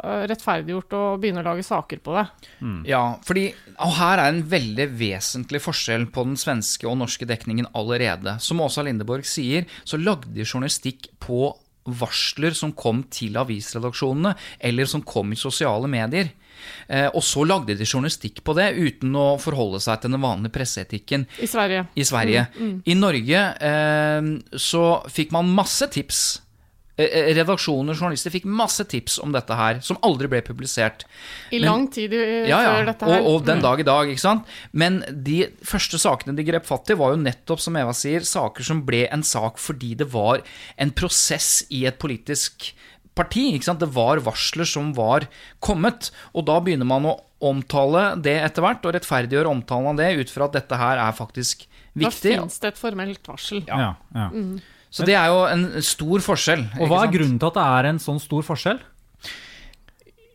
[0.02, 2.26] eh, rettferdiggjort å begynne å lage saker på det.
[2.66, 2.82] Mm.
[2.90, 7.70] Ja, fordi og her er en veldig vesentlig forskjell på den svenske og norske dekningen
[7.78, 8.40] allerede.
[8.42, 11.52] Som Åsa Lindeborg sier, så lagde de journalistikk på
[11.88, 16.34] varsler som kom til avisredaksjonene, eller som kom i sosiale medier.
[16.88, 20.56] Eh, og så lagde de journalistikk på det, uten å forholde seg til den vanlige
[20.58, 21.28] presseetikken.
[21.44, 21.86] I Sverige.
[21.96, 22.48] I, Sverige.
[22.58, 22.82] Mm, mm.
[22.86, 24.34] I Norge eh,
[24.70, 26.26] så fikk man masse tips
[26.98, 31.06] redaksjoner og journalister fikk masse tips om dette her, som aldri ble publisert.
[31.52, 33.22] I Men, lang tid ja, ja, før dette her.
[33.22, 33.66] Og, og den mm.
[33.68, 34.56] dag i dag, ikke sant.
[34.72, 38.66] Men de første sakene de grep fatt i, var jo nettopp, som Eva sier, saker
[38.66, 40.42] som ble en sak fordi det var
[40.82, 42.72] en prosess i et politisk
[43.18, 43.52] parti.
[43.54, 43.82] ikke sant?
[43.84, 45.28] Det var varsler som var
[45.64, 46.12] kommet.
[46.34, 50.34] Og da begynner man å omtale det etter hvert, og rettferdiggjøre omtalen av det ut
[50.34, 52.34] fra at dette her er faktisk viktig.
[52.34, 53.62] Da finnes det et formelt varsel.
[53.70, 53.94] Ja, ja.
[54.18, 54.28] ja.
[54.34, 54.58] Mm.
[54.94, 56.64] Så det er jo en stor forskjell.
[56.80, 58.80] Og Hva er grunnen til at det er en sånn stor forskjell?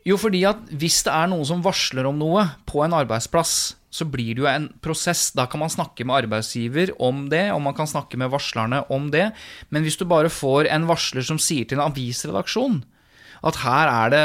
[0.06, 4.06] Jo, fordi at hvis det er noen som varsler om noe på en arbeidsplass, så
[4.08, 5.28] blir det jo en prosess.
[5.36, 9.10] Da kan man snakke med arbeidsgiver om det, og man kan snakke med varslerne om
[9.12, 9.30] det.
[9.70, 12.80] Men hvis du bare får en varsler som sier til en avisredaksjon
[13.42, 14.20] at her, det,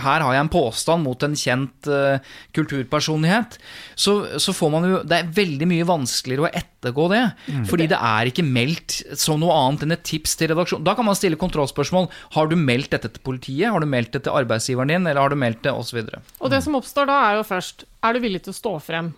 [0.00, 2.16] her, har jeg en påstand mot en kjent uh,
[2.56, 3.58] kulturpersonlighet,
[3.94, 7.22] så, så, får man jo Det er veldig mye vanskeligere å ettergå det.
[7.46, 7.64] Mm.
[7.70, 10.84] Fordi det er ikke meldt som noe annet enn et tips til redaksjon.
[10.86, 12.08] Da kan man stille kontrollspørsmål.
[12.38, 13.68] Har du meldt dette til politiet?
[13.72, 15.10] Har du meldt det til arbeidsgiveren din?
[15.10, 15.74] Eller har du meldt det?
[15.74, 16.00] Osv.
[16.00, 18.78] Og, og det som oppstår da, er jo først Er du villig til å stå
[18.84, 19.12] frem?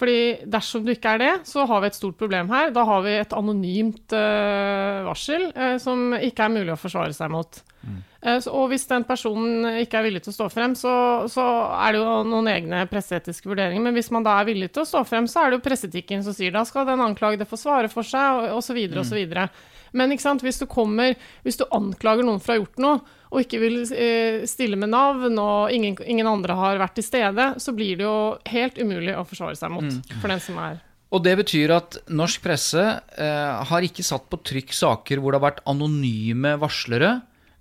[0.00, 2.70] Fordi dersom du ikke er det, så har vi et stort problem her.
[2.72, 7.32] Da har vi et anonymt uh, varsel uh, som ikke er mulig å forsvare seg
[7.34, 7.60] mot.
[7.84, 7.98] Mm.
[8.20, 10.92] Så, og hvis den personen ikke er villig til å stå frem, så,
[11.32, 11.44] så,
[11.80, 13.80] er det jo noen egne presseetiske vurderinger.
[13.86, 16.24] Men hvis man da er villig til å stå frem, så er det jo presseetikken
[16.26, 18.76] som sier da skal den anklagede få svare for seg, og osv.
[18.76, 19.48] Mm.
[19.96, 23.62] Men hvis du, kommer, hvis du anklager noen for å ha gjort noe, og ikke
[23.62, 27.96] vil eh, stille med navn, og ingen, ingen, andre har vært til stede, så blir
[27.96, 28.20] det jo
[28.52, 30.20] helt umulig å forsvare seg mot mm.
[30.20, 30.80] for den som er
[31.10, 32.82] og det betyr at norsk presse
[33.18, 37.16] eh, har ikke satt på trykk saker hvor det har vært anonyme varslere.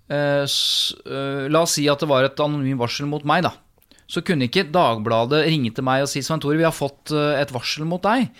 [0.09, 3.53] Eh, eh, la oss si at det var et anonymt varsel mot meg, da.
[4.09, 7.37] Så kunne ikke Dagbladet ringe til meg og si Svein Tore, vi har fått eh,
[7.37, 8.31] et varsel mot deg,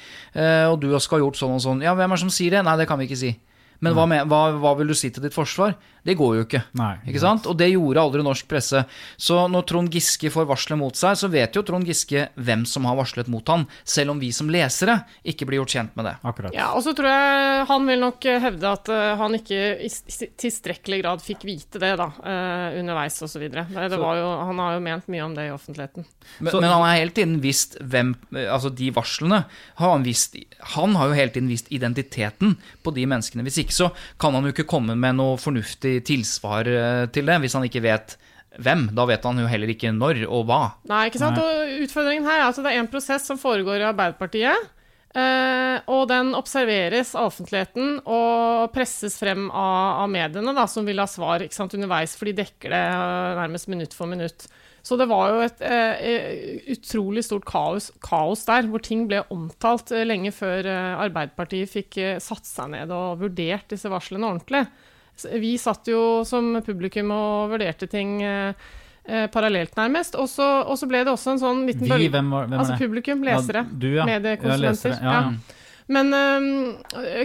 [0.71, 1.83] og du skal ha gjort sånn og sånn.
[1.85, 2.63] Ja, hvem er det som sier det?
[2.65, 3.35] Nei, det kan vi ikke si.
[3.81, 5.75] Men hva, med, hva, hva vil du si til ditt forsvar?
[6.03, 6.61] Det går jo ikke.
[6.79, 7.45] Nei, ikke sant?
[7.47, 8.81] Og det gjorde aldri norsk presse.
[9.19, 12.87] Så når Trond Giske får varselet mot seg, så vet jo Trond Giske hvem som
[12.87, 16.15] har varslet mot han, selv om vi som lesere ikke blir gjort kjent med det.
[16.23, 16.55] Akkurat.
[16.55, 19.89] Ja, og så tror jeg han vil nok eh, hevde at eh, han ikke i
[20.39, 23.45] tilstrekkelig grad fikk vite det da, eh, underveis osv.
[23.55, 26.05] Han har jo ment mye om det i offentligheten.
[26.39, 30.35] Men, Så- men han har hele tiden visst hvem Altså, de varslene har han visst
[30.75, 33.43] Han har jo hele tiden visst identiteten på de menneskene.
[33.43, 37.37] Hvis ikke så kan han jo ikke komme med noe fornuftig tilsvar eh, til det,
[37.45, 38.17] hvis han ikke vet
[38.57, 38.89] hvem.
[38.97, 40.63] Da vet han jo heller ikke når og hva.
[40.89, 41.39] Nei, ikke sant?
[41.39, 44.69] Og utfordringen her er at det er en prosess som foregår i Arbeiderpartiet.
[45.09, 51.01] Eh, og den observeres av offentligheten og presses frem av, av mediene, da, som vil
[51.01, 54.45] ha svar ikke sant, underveis, for de dekker det eh, nærmest minutt for minutt.
[54.89, 59.91] Så det var jo et eh, utrolig stort kaos, kaos der, hvor ting ble omtalt
[59.93, 64.63] eh, lenge før eh, Arbeiderpartiet fikk eh, satt seg ned og vurdert disse varslene ordentlig.
[65.19, 68.57] Så Vi satt jo som publikum og vurderte ting eh,
[69.05, 70.17] eh, parallelt, nærmest.
[70.17, 72.09] Og så, ble det også en sånn liten Vi, bølge
[72.57, 74.09] Altså publikum, lesere, Ja, du, ja.
[74.09, 74.65] mediekonsulenter.
[74.65, 75.58] Ja, lesere, ja, ja.
[75.89, 76.13] Men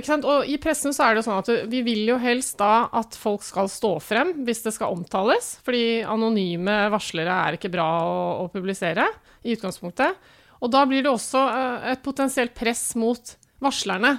[0.06, 0.24] sant?
[0.24, 3.16] Og i pressen så er det jo sånn at vi vil jo helst da at
[3.18, 5.58] folk skal stå frem hvis det skal omtales.
[5.66, 9.04] Fordi anonyme varslere er ikke bra å, å publisere
[9.44, 10.16] i utgangspunktet.
[10.64, 14.16] Og da blir det også øh, et potensielt press mot varslerne.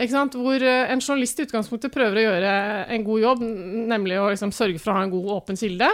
[0.00, 0.36] Ikke sant?
[0.36, 2.54] Hvor øh, en journalist i utgangspunktet prøver å gjøre
[2.96, 3.44] en god jobb,
[3.94, 5.88] nemlig å liksom sørge for å ha en god, åpen kilde.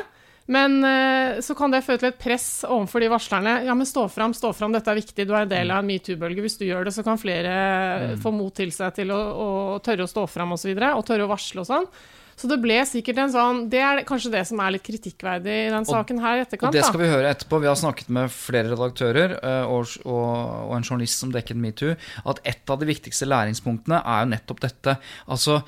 [0.53, 3.57] Men øh, så kan det føre til et press overfor de varslerne.
[3.67, 5.89] Ja, men stå fram, stå fram, dette er viktig, du er en del av en
[5.91, 6.45] metoo-bølge.
[6.45, 9.49] Hvis du gjør det, så kan flere få mot til seg til å, å
[9.85, 11.91] tørre å stå fram osv., og, så videre, og tørre å varsle og sånn.
[12.37, 15.71] Så det ble sikkert en sånn Det er kanskje det som er litt kritikkverdig i
[15.73, 16.69] den saken her i etterkant.
[16.69, 17.61] Og det skal vi høre etterpå.
[17.63, 20.33] Vi har snakket med flere redaktører eh, og, og,
[20.69, 21.95] og en journalist som dekket metoo,
[22.29, 24.99] at et av de viktigste læringspunktene er jo nettopp dette.
[25.33, 25.63] Altså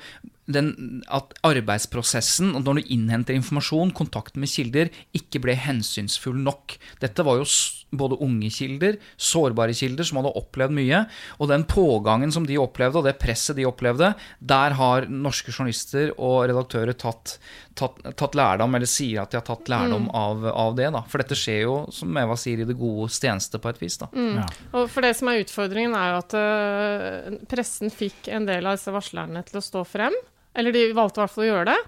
[0.49, 6.77] den, at arbeidsprosessen, og når du innhenter informasjon, kontakten med kilder, ikke ble hensynsfull nok.
[7.03, 7.47] Dette var jo
[7.89, 11.03] både unge kilder, sårbare kilder, som hadde opplevd mye.
[11.39, 16.13] Og den pågangen som de opplevde, og det presset de opplevde, der har norske journalister
[16.17, 17.37] og redaktører tatt,
[17.77, 20.89] tatt, tatt lærdom, eller sier at de har tatt lærdom av, av det.
[20.95, 21.03] da.
[21.09, 23.99] For dette skjer jo, som Eva sier, i det gode tjeneste på et vis.
[24.01, 24.09] da.
[24.13, 24.47] Ja.
[24.73, 28.77] Og for det som er utfordringen, er jo at uh, pressen fikk en del av
[28.77, 30.15] disse varslerne til å stå frem.
[30.57, 31.79] Eller de valgte i hvert fall å gjøre det.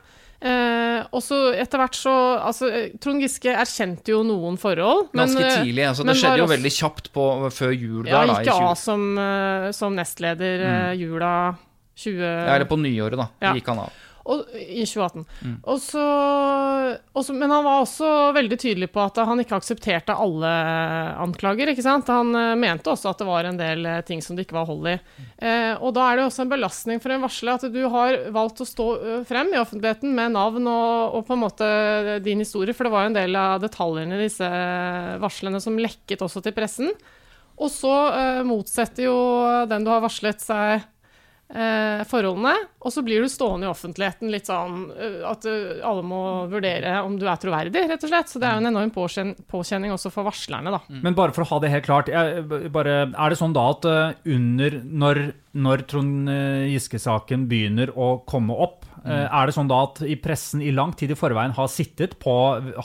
[0.42, 5.12] Eh, og så etter hvert så altså, eh, Trond Giske erkjente jo noen forhold.
[5.14, 5.84] men, Ganske eh, tidlig.
[5.86, 8.08] altså Det skjedde jo også- veldig kjapt på, før jul.
[8.08, 10.98] Ja, der da, gikk av som, eh, som nestleder mm.
[10.98, 11.58] jula
[11.96, 12.22] 20...
[12.22, 13.28] Ja, eller på nyåret, da.
[13.42, 13.54] Ja.
[13.54, 13.92] Gikk han av.
[14.30, 15.24] Og, I 2018.
[15.42, 15.56] Mm.
[15.64, 16.04] Og så,
[17.14, 20.52] og så, men han var også veldig tydelig på at han ikke aksepterte alle
[21.22, 21.72] anklager.
[21.72, 22.12] ikke sant?
[22.12, 24.70] Han eh, mente også at det var en del eh, ting som det ikke var
[24.70, 24.98] hold i.
[25.42, 28.62] Eh, og da er det også en belastning for en varsler at du har valgt
[28.62, 31.72] å stå eh, frem i offentligheten med navn og, og på en måte
[32.26, 34.52] din historie, for det var jo en del av detaljene i disse
[35.22, 36.94] varslene som lekket også til pressen.
[37.62, 39.18] Og så eh, motsetter jo
[39.70, 40.86] den du har varslet seg
[42.08, 46.22] forholdene, og så blir du stående i offentligheten litt sånn eh, at eh, alle må
[46.52, 48.32] vurdere om du er troverdig, rett og slett.
[48.32, 48.94] Så det er jo en enorm
[49.52, 50.80] påkjenning også for varslerne, da.
[51.04, 52.12] Men bare for å ha det helt klart,
[52.74, 55.22] bare, er det sånn da at eh, under når,
[55.68, 59.16] når Trond eh, Giske-saken begynner å komme opp, Mm.
[59.34, 62.36] er det sånn da at i pressen i lang tid i forveien har sittet på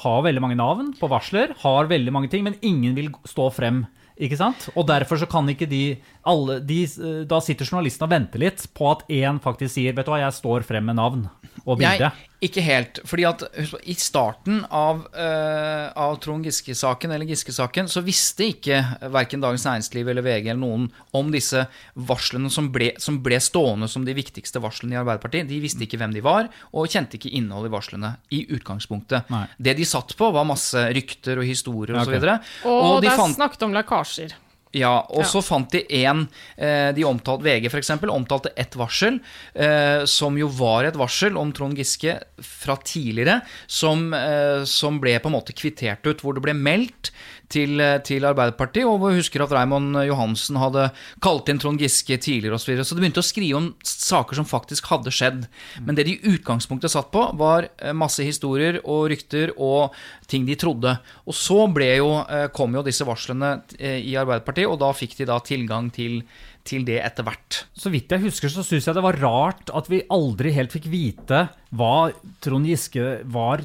[0.00, 3.82] Har veldig mange navn på varsler, har veldig mange ting, men ingen vil stå frem.
[4.16, 4.70] Ikke sant?
[4.72, 8.64] Og derfor så kan ikke de, alle, de eh, Da sitter journalisten og venter litt
[8.76, 11.28] på at én faktisk sier Vet du hva, jeg står frem med navn
[11.66, 12.10] og bilde.
[12.10, 12.98] Jeg, ikke helt.
[13.08, 18.46] fordi at husk på, I starten av, uh, av Trond Giske-saken eller Giske-saken, så visste
[18.52, 18.78] ikke
[19.10, 20.86] verken Dagens Næringsliv eller VG eller noen
[21.16, 21.64] om disse
[21.96, 25.48] varslene som ble, som ble stående som de viktigste varslene i Arbeiderpartiet.
[25.50, 29.32] De visste ikke hvem de var, og kjente ikke innholdet i varslene i utgangspunktet.
[29.32, 29.46] Nei.
[29.56, 32.18] Det de satt på, var masse rykter og historier osv.
[32.20, 32.36] okay.
[32.68, 34.36] Og, Og de det er fant snakket om lekkasjer.
[34.76, 35.28] Ja, og Ja.
[35.30, 36.26] så fant de en
[36.58, 39.18] eh, De omtalt, VG for eksempel, omtalte ett varsel,
[39.54, 45.16] eh, som jo var et varsel om Trond Giske fra tidligere, som, eh, som ble
[45.18, 47.10] på en måte kvittert ut, hvor det ble meldt
[47.52, 50.88] til, eh, til Arbeiderpartiet, og vi husker at Raymond Johansen hadde
[51.22, 52.66] kalt inn Trond Giske tidligere osv.
[52.66, 52.86] Så, videre.
[52.88, 55.46] så de begynte å skrive om saker som faktisk hadde skjedd.
[55.86, 59.94] Men det de i utgangspunktet satt på, var eh, masse historier og rykter og
[60.30, 60.96] ting de trodde.
[61.26, 61.62] Og så
[61.96, 66.22] jo, eh, kom jo disse varslene i Arbeiderpartiet, og da fikk de da tilgang til,
[66.66, 67.64] til det etter hvert.
[67.76, 70.88] Så vidt jeg husker, så syns jeg det var rart at vi aldri helt fikk
[70.90, 72.10] vite hva
[72.44, 73.62] Trond Giske var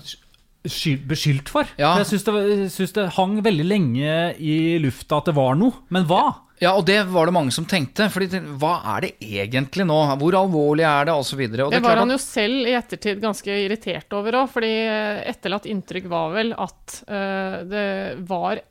[0.63, 1.67] beskyldt for.
[1.79, 1.95] Ja.
[1.95, 5.83] For Jeg syns det, synes det hang veldig lenge i lufta at det var noe.
[5.93, 6.23] Men hva?
[6.61, 8.05] Ja, og det var det mange som tenkte.
[8.13, 9.97] Fordi hva er det egentlig nå?
[10.21, 11.15] Hvor alvorlig er det?
[11.17, 11.65] Og så videre.
[11.65, 14.73] Og Det det var klart han jo selv i ettertid ganske irritert over òg, fordi
[14.85, 17.87] eh, etterlatt inntrykk var vel at uh, det
[18.29, 18.61] var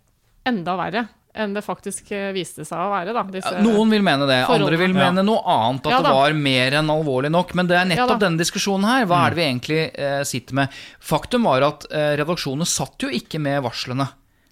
[0.47, 3.23] enda verre enn det faktisk eh, viste seg å være, da.
[3.31, 5.87] Disse, Noen vil mene det, andre vil mene noe annet.
[5.87, 7.55] At Ja det var mer enn alvorlig nok.
[7.59, 9.07] Men det er nettopp ja, denne diskusjonen her.
[9.11, 10.81] Hva er det vi egentlig eh, sitter med?
[11.13, 14.09] Faktum var at eh, redaksjonene satt jo ikke med varslene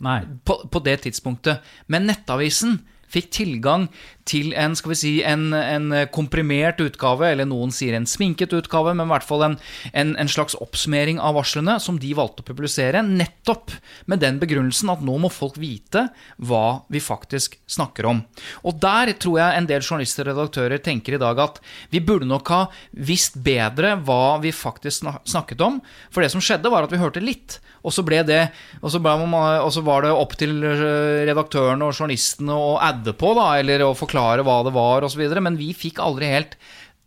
[0.07, 0.21] Nei.
[0.47, 1.67] på, på det tidspunktet.
[1.91, 3.89] Men Nettavisen fikk tilgang
[4.29, 8.95] til en, skal vi si, en, en komprimert utgave, eller noen sier en sminket utgave,
[8.97, 9.57] men i hvert fall en,
[9.93, 13.75] en, en slags oppsummering av varslene som de valgte å publisere, nettopp
[14.11, 18.23] med den begrunnelsen at nå må folk vite hva vi faktisk snakker om.
[18.69, 21.63] Og der tror jeg en del journalister og redaktører tenker i dag at
[21.93, 22.63] vi burde nok ha
[22.93, 25.81] visst bedre hva vi faktisk snakket om,
[26.13, 28.41] for det som skjedde var at vi hørte litt, og så ble det
[28.83, 33.15] Og så, ble og så var det opp til eh, redaktørene og journalistene å adde
[33.19, 35.23] på, da, eller å forklare hva det var, osv.
[35.43, 36.59] Men vi fikk aldri helt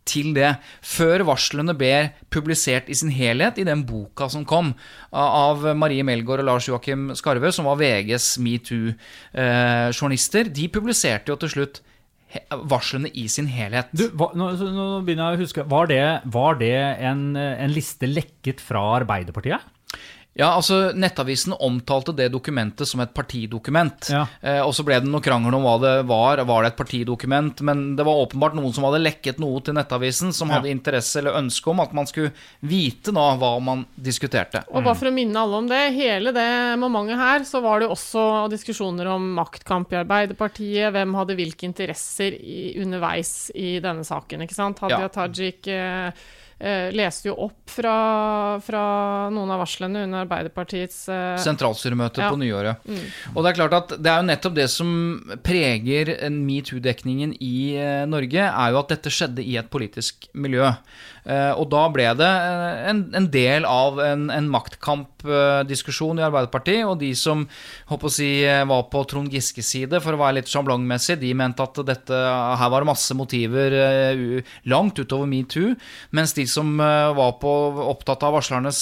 [0.07, 4.73] til det, før varslene ble publisert i sin helhet i den boka som kom
[5.13, 10.43] av Marie Melgaard og Lars Joakim Skarve, som var VGs metoo-journalister.
[10.49, 11.75] De publiserte jo til slutt
[12.71, 13.87] varslene i sin helhet.
[13.91, 15.63] Du, hva, nå, nå begynner jeg å huske.
[15.67, 19.61] Var det, var det en, en liste lekket fra Arbeiderpartiet?
[20.33, 24.07] Ja, altså Nettavisen omtalte det dokumentet som et partidokument.
[24.13, 24.21] Ja.
[24.39, 26.39] Eh, og så ble det noe krangel om hva det var.
[26.47, 27.59] Var det et partidokument?
[27.67, 30.59] Men det var åpenbart noen som hadde lekket noe til Nettavisen, som Ja.
[30.59, 32.31] hadde interesse eller ønske om at man skulle
[32.63, 34.63] vite nå hva man diskuterte.
[34.71, 37.89] Og bare for å minne alle om det, hele det momentet her, så var det
[37.89, 44.07] jo også diskusjoner om maktkamp i Arbeiderpartiet, hvem hadde hvilke interesser i, underveis i denne
[44.07, 44.79] saken, ikke sant?
[44.79, 45.07] Hadia Ja.
[45.11, 46.11] Tajik eh, eh,
[46.93, 47.93] leste jo opp fra,
[48.61, 48.83] fra
[49.33, 52.29] noen av varslene under Arbeiderpartiets eh, Sentralstyremøtet Ja.
[52.29, 52.83] på nyåret.
[53.33, 54.91] Og det er klart at det er jo nettopp det som
[55.43, 60.69] preger en metoo-dekningen i eh, Norge, er jo at dette skjedde i et politisk miljø.
[61.21, 66.81] Eh, og da ble det eh, en, en del av en, en maktkampdiskusjon i Arbeiderpartiet,
[66.87, 67.45] og de som
[68.09, 71.77] si, eh, var på Trond Giskes side, for å være litt sjablongmessig, de mente at
[71.85, 72.21] dette,
[72.61, 73.73] her var det masse motiver
[74.69, 75.75] langt utover metoo,
[76.15, 77.51] mens de som var på,
[77.91, 78.79] opptatt av varslernes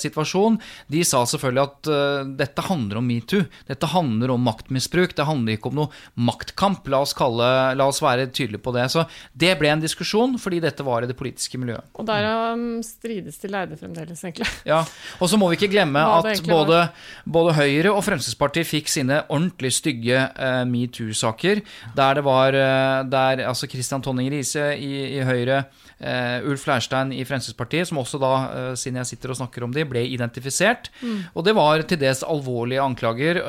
[0.00, 0.58] situasjon,
[0.92, 1.90] de sa selvfølgelig at
[2.38, 3.46] dette handler om metoo.
[3.68, 5.14] Dette handler om maktmisbruk.
[5.16, 6.86] Det handler ikke om noe maktkamp.
[6.92, 8.88] La oss, kalle, la oss være tydelige på det.
[8.92, 11.86] Så det ble en diskusjon, fordi dette var i det politiske miljøet.
[11.94, 14.48] Og der um, strides de leide fremdeles, egentlig.
[14.70, 14.80] Ja,
[15.22, 16.80] Og så må vi ikke glemme at både,
[17.22, 21.62] både Høyre og Fremskrittspartiet fikk sine ordentlig stygge uh, metoo-saker.
[21.96, 25.62] Der det var uh, der, altså Christian Tonning Riise i, i Høyre,
[26.00, 28.34] uh, Ulf Leirstein i Fremskrittspartiet, som også da,
[28.74, 30.90] siden jeg sitter og snakker om de, ble identifisert.
[31.34, 33.42] Og det var til dels alvorlige anklager.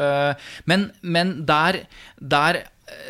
[0.69, 1.83] men, men der,
[2.21, 2.61] der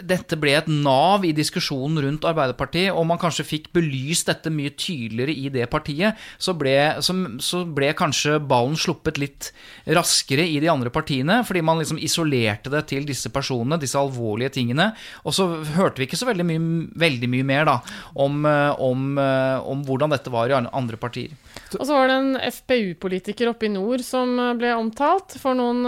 [0.02, 4.72] dette ble et nav i diskusjonen rundt Arbeiderpartiet, og man kanskje fikk belyst dette mye
[4.74, 6.74] tydeligere i det partiet, så ble,
[7.06, 7.14] så,
[7.44, 9.52] så ble kanskje ballen sluppet litt
[9.94, 14.56] raskere i de andre partiene, fordi man liksom isolerte det til disse personene, disse alvorlige
[14.58, 14.90] tingene.
[15.30, 16.64] Og så hørte vi ikke så veldig mye,
[16.98, 17.78] veldig mye mer da,
[18.18, 21.38] om, eh, om, eh, om hvordan dette var i andre partier.
[21.78, 25.86] Og så var det en FpU-politiker oppe i nord som eh, ble omtalt for noen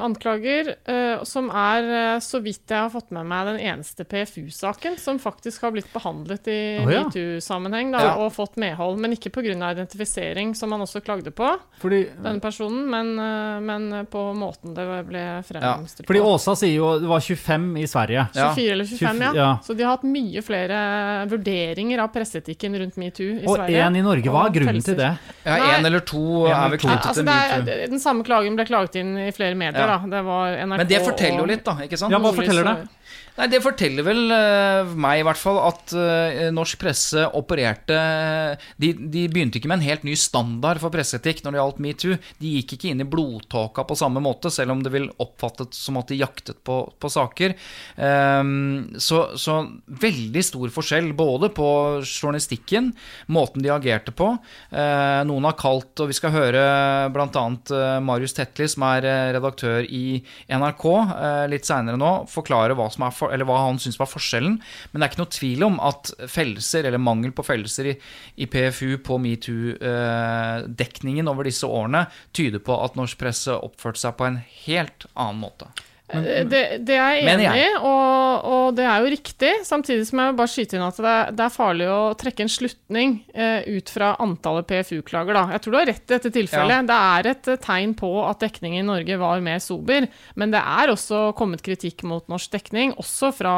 [0.00, 0.72] anklager,
[1.26, 5.72] som er, så vidt jeg har fått med meg, den eneste PFU-saken som faktisk har
[5.74, 7.04] blitt behandlet i oh, ja.
[7.04, 8.14] metoo-sammenheng Ja.
[8.16, 9.70] og fått medhold, men ikke pga.
[9.72, 11.48] identifisering, som han også klagde på,
[11.80, 16.34] Fordi, denne personen, men, eh, men på måten det ble fremstilt fordi på.
[16.34, 18.28] Åsa sier jo det var 25 i Sverige.
[18.34, 18.52] Ja.
[18.54, 19.32] 24 eller 25, 20, ja.
[19.34, 19.58] ja.
[19.64, 23.84] Så de har hatt mye flere vurderinger av presseetikken rundt metoo i Og Sverige.
[23.86, 24.30] én i Norge.
[24.30, 25.10] Hva er grunnen til det?
[25.44, 27.90] Ja, Én en eller to En er eller vel knyttet altså til metoo.
[27.90, 29.80] den samme klagen ble klaget inn i flere medier.
[29.86, 29.98] Ja.
[29.98, 30.10] Da.
[30.16, 31.76] Det var NRK Men det forteller jo litt, da.
[31.86, 32.12] ikke sant?
[32.12, 32.88] Ja, hva forteller det?
[33.38, 37.98] Nei, Det forteller vel uh, meg i hvert fall at uh, norsk presse opererte
[38.80, 42.18] de, de begynte ikke med en helt ny standard for presseetikk når det gjaldt metoo.
[42.42, 46.00] De gikk ikke inn i blodtåka på samme måte, selv om det vil oppfattes som
[46.00, 47.54] at de jaktet på, på saker.
[47.96, 49.60] Um, så, så
[50.00, 51.68] veldig stor forskjell både på
[52.02, 52.90] journalistikken,
[53.30, 54.32] måten de agerte på.
[54.72, 56.64] Uh, noen har kalt, og vi skal høre
[57.14, 57.46] bl.a.
[58.04, 60.86] Marius Tetli, som er redaktør i NRK,
[61.50, 64.54] litt seinere nå, forklare hva, som er for, eller hva han syns var forskjellen.
[64.90, 67.94] Men det er ikke noe tvil om at fellelser, eller mangel på fellelser i,
[68.40, 72.02] i PFU på metoo-dekningen over disse årene,
[72.36, 75.66] tyder på at norsk presse oppførte seg på en helt annen måte.
[76.10, 79.52] Eh, det, det er jeg enig i, og, og det er jo riktig.
[79.66, 82.52] Samtidig som jeg vil bare skyte inn at det, det er farlig å trekke en
[82.52, 85.36] slutning eh, ut fra antallet PFU-klager.
[85.36, 85.44] da.
[85.54, 86.88] Jeg tror du har rett i dette tilfellet.
[86.90, 90.08] Det er et eh, tegn på at dekningen i Norge var mer sober.
[90.40, 93.54] Men det er også kommet kritikk mot norsk dekning, også fra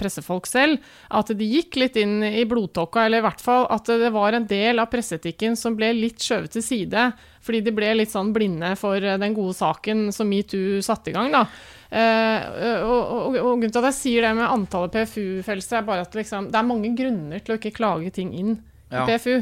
[0.00, 0.82] pressefolk selv.
[1.08, 4.48] At de gikk litt inn i blodtåka, eller i hvert fall at det var en
[4.48, 7.08] del av presseetikken som ble litt skjøvet til side.
[7.46, 11.16] Fordi de ble litt sånn blinde for eh, den gode saken som metoo satte i
[11.16, 11.30] gang.
[11.32, 11.44] da.
[11.86, 12.46] Eh,
[12.82, 16.16] og, og, og grunnen til at jeg sier det med antallet PFU-fellelser, er bare at
[16.18, 18.56] liksom, det er mange grunner til å ikke klage ting inn
[18.90, 19.04] i Ja.
[19.06, 19.36] PFU.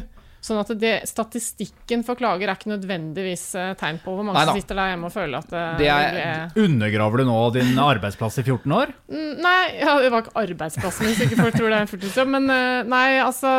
[0.44, 4.52] Sånn at det, Statistikken for klager er ikke nødvendigvis eh, tegn på hvor mange Neida.
[4.52, 6.18] som sitter der hjemme og føler at det, Det er-
[6.52, 8.92] ble- Undergraver du nå din arbeidsplass i 14 år?
[9.08, 12.28] Mm, Nei, ja, det var ikke arbeidsplassen hvis ikke folk tror det er en fulltidsjobb.
[12.34, 13.54] Men eh, nei, altså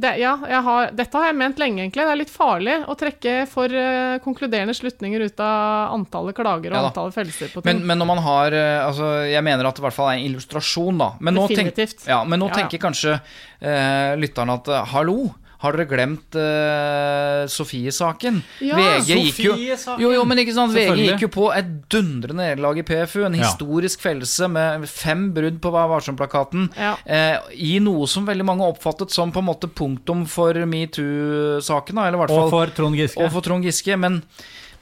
[0.00, 2.06] det, Ja, jeg har, dette har jeg ment lenge, egentlig.
[2.08, 6.78] Det er litt farlig å trekke for eh, konkluderende slutninger ut av antallet klager og
[6.80, 7.84] Ja antallet fellelser på ting.
[7.86, 10.24] men når man har eh, altså, Jeg mener at det i hvert fall er en
[10.30, 11.10] illustrasjon, da.
[11.20, 12.06] Men nå, tenk, Definitivt.
[12.08, 12.62] ja, men nå Ja, ja.
[12.64, 13.18] tenker kanskje
[13.60, 18.36] eh, lytterne at eh, hallo, har dere glemt uh, Sofie-saken?
[18.62, 19.54] Ja, VG gikk jo.
[19.98, 23.24] Jo, jo, men ikke sant, VG gikk jo på et dundrende nederlag i PFU.
[23.26, 23.42] En Ja.
[23.48, 26.68] historisk fellelse med fem brudd på Vær varsom-plakaten.
[26.78, 26.94] Ja.
[27.02, 31.94] Uh, I noe som veldig mange oppfattet som på en måte punktum for metoo-saken.
[31.98, 33.18] da, Eller i hvert Og for Trond Giske.
[33.24, 33.96] og for Trond Giske.
[33.98, 34.22] Men,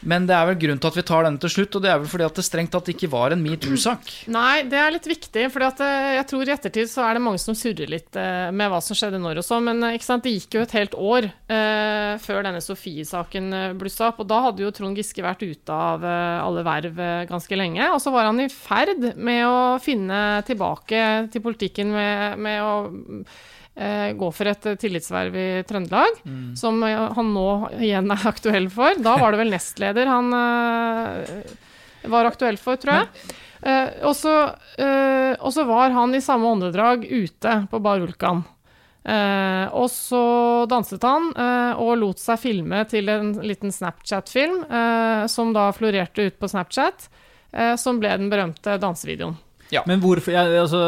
[0.07, 2.01] men det er vel grunn til at vi tar denne til slutt, og det er
[2.03, 4.13] vel fordi at det strengt tatt ikke var en metoo-sak.
[4.33, 7.57] Nei, det er litt viktig, for jeg tror i ettertid så er det mange som
[7.59, 10.63] surrer litt eh, med hva som skjedde når og så, men eh, det gikk jo
[10.65, 14.99] et helt år eh, før denne Sofie-saken eh, blussa opp, og da hadde jo Trond
[14.99, 18.49] Giske vært ute av eh, alle verv eh, ganske lenge, og så var han i
[18.53, 21.03] ferd med å finne tilbake
[21.35, 23.45] til politikken med, med å eh,
[24.17, 26.23] gå for et eh, tillitsverv i Trøndelag,
[26.57, 28.97] som eh, han nå igjen er aktuell for.
[29.05, 31.55] Da var det vel nestleder han eh,
[32.09, 33.33] var aktuell for, tror jeg.
[33.67, 34.35] Eh, og, så,
[34.79, 38.45] eh, var han i samme åndedrag ute på Bar Vulkan.
[39.07, 45.27] Eh, og så danset han eh, og lot seg filme til en liten Snapchat-film, eh,
[45.31, 47.09] som da florerte ut på Snapchat,
[47.53, 49.37] eh, som ble den berømte dansevideoen.
[49.87, 50.81] Men hvorfor, ja, altså,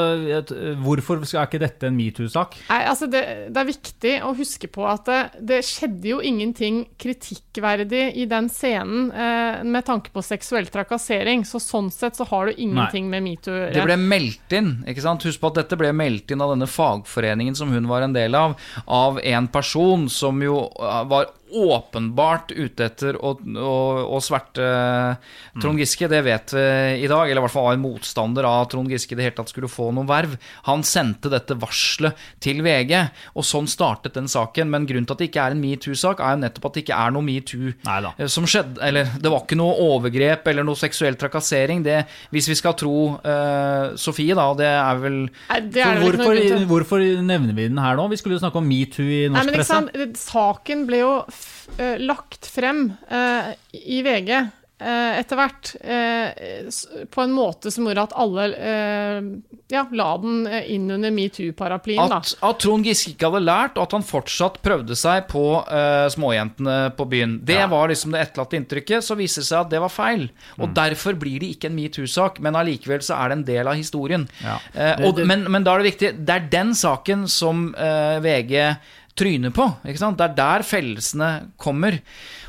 [0.83, 2.59] hvorfor er ikke dette en metoo-sak?
[2.69, 5.21] Nei, altså det, det er viktig å huske på at det,
[5.51, 11.61] det skjedde jo ingenting kritikkverdig i den scenen eh, med tanke på seksuell trakassering, så
[11.63, 13.75] sånn sett så har du ingenting med metoo å gjøre.
[13.77, 14.73] Det ble meldt inn.
[14.89, 15.27] ikke sant?
[15.29, 18.37] Husk på at dette ble meldt inn av denne fagforeningen som hun var en del
[18.39, 18.57] av,
[18.87, 23.77] av en person som jo uh, var åpenbart ute etter å, å,
[24.17, 24.69] å sverte
[25.61, 26.09] Trond Giske.
[26.11, 26.65] Det vet vi
[27.05, 27.29] i dag.
[27.29, 29.91] Eller i hvert fall var en motstander av Trond Giske det hele tatt skulle få
[29.95, 30.37] noen verv.
[30.69, 32.95] Han sendte dette varselet til VG,
[33.35, 34.71] og sånn startet den saken.
[34.73, 37.01] Men grunnen til at det ikke er en metoo-sak, er jo nettopp at det ikke
[37.07, 38.83] er noe metoo eh, som skjedde.
[38.85, 41.85] Eller det var ikke noe overgrep eller noe seksuell trakassering.
[41.87, 42.03] Det,
[42.35, 46.19] hvis vi skal tro uh, Sofie, da, det er vel Nei, det er det vel
[46.19, 48.09] Hvorfor, hvorfor nevner vi den her nå?
[48.13, 50.09] Vi skulle jo snakke om metoo i Nei, norsk men presse.
[50.29, 51.38] Saken ble jo eh,
[52.01, 54.31] lagt frem eh, i VG
[54.81, 56.71] eh, etter hvert eh,
[57.13, 59.29] på en måte som gjorde at alle eh,
[59.75, 62.13] ja, la den eh, inn under metoo-paraplyen.
[62.15, 66.07] At, at Trond Giske ikke hadde lært, og at han fortsatt prøvde seg på uh,
[66.15, 67.35] småjentene på byen.
[67.45, 69.05] Det var liksom det etterlatte inntrykket.
[69.05, 70.25] Så viser det seg at det var feil.
[70.57, 70.63] Mm.
[70.65, 73.77] Og derfor blir det ikke en metoo-sak, men allikevel så er det en del av
[73.77, 74.25] historien.
[74.41, 74.57] Ja.
[74.73, 77.75] Eh, Det- og, det- men, men da er det viktig Det er den saken som
[77.77, 78.57] uh, VG
[79.19, 79.67] tryner på.
[79.89, 80.19] Ikke sant?
[80.21, 81.99] Det er der fellelsene kommer.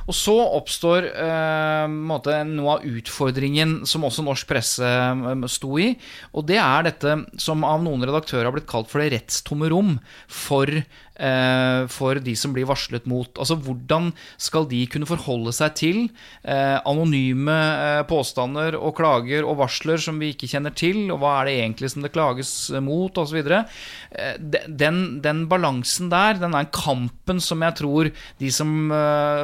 [0.09, 5.91] Og så oppstår eh, måte, noe av utfordringen som også norsk presse eh, sto i.
[6.33, 9.99] Og det er dette som av noen redaktører har blitt kalt for det rettstomme rom
[10.25, 13.29] for, eh, for de som blir varslet mot.
[13.37, 14.09] Altså hvordan
[14.41, 16.01] skal de kunne forholde seg til
[16.41, 21.35] eh, anonyme eh, påstander og klager og varsler som vi ikke kjenner til, og hva
[21.43, 23.45] er det egentlig som det klages mot, osv.
[23.45, 28.09] Eh, den, den balansen der, den er kampen som jeg tror
[28.41, 28.69] de som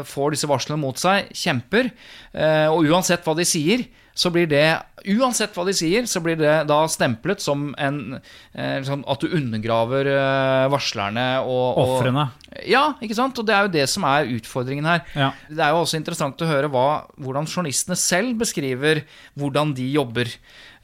[0.08, 1.92] får disse varslene mot seg, kjemper.
[2.34, 3.86] Eh, og uansett hva de sier,
[4.16, 4.68] så blir det
[5.06, 9.28] Uansett hva de sier, så blir det da stemplet som en eh, sånn at du
[9.38, 12.24] undergraver eh, varslerne og Ofrene.
[12.66, 13.38] Ja, ikke sant?
[13.38, 15.04] Og det er jo det som er utfordringen her.
[15.14, 15.28] Ja.
[15.46, 16.88] Det er jo også interessant å høre hva,
[17.22, 19.04] hvordan journalistene selv beskriver
[19.38, 20.34] hvordan de jobber.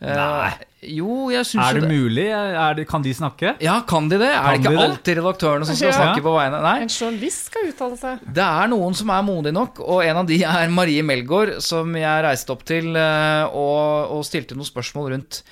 [0.02, 0.52] Eh, Nei.
[0.98, 1.98] Jo, jeg syns Er jo det det.
[2.02, 2.24] mulig?
[2.34, 3.52] Er det, kan de snakke?
[3.62, 4.32] Ja, kan de det?
[4.34, 4.86] er det ikke de det?
[4.90, 5.98] alltid redaktørene som skal Ja.
[6.00, 6.78] snakke på vegne Nei.
[6.82, 8.24] En journalist skal uttale seg.
[8.34, 11.94] Det er noen som er modige nok, og en av de er Marie Melgaard, som
[11.94, 15.44] jeg reiste opp til eh, og, og stilte noen spørsmål rundt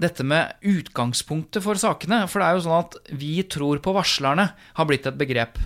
[0.00, 2.22] dette med utgangspunktet for sakene.
[2.30, 5.58] For det er jo sånn at vi tror på varslerne har blitt et begrep.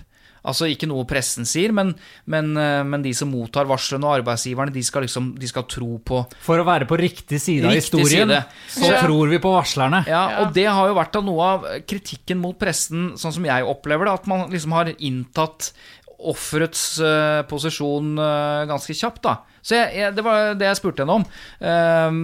[0.45, 1.93] Altså ikke noe pressen sier, men,
[2.29, 5.97] men, eh, men de som mottar varslene og arbeidsgiverne, de skal liksom de skal tro
[6.05, 8.43] på For å være på riktig side av historien, side.
[8.77, 9.01] så Ja.
[9.03, 10.05] tror vi på varslerne.
[10.07, 13.65] Ja, og det har jo vært av noe av kritikken mot pressen, sånn som jeg
[13.65, 15.71] opplever det, at man liksom har inntatt
[16.25, 19.35] offerets uh, posisjon uh, ganske kjapt, da.
[19.65, 21.23] Så jeg, jeg, det var det jeg spurte henne om.
[21.57, 22.17] Eh,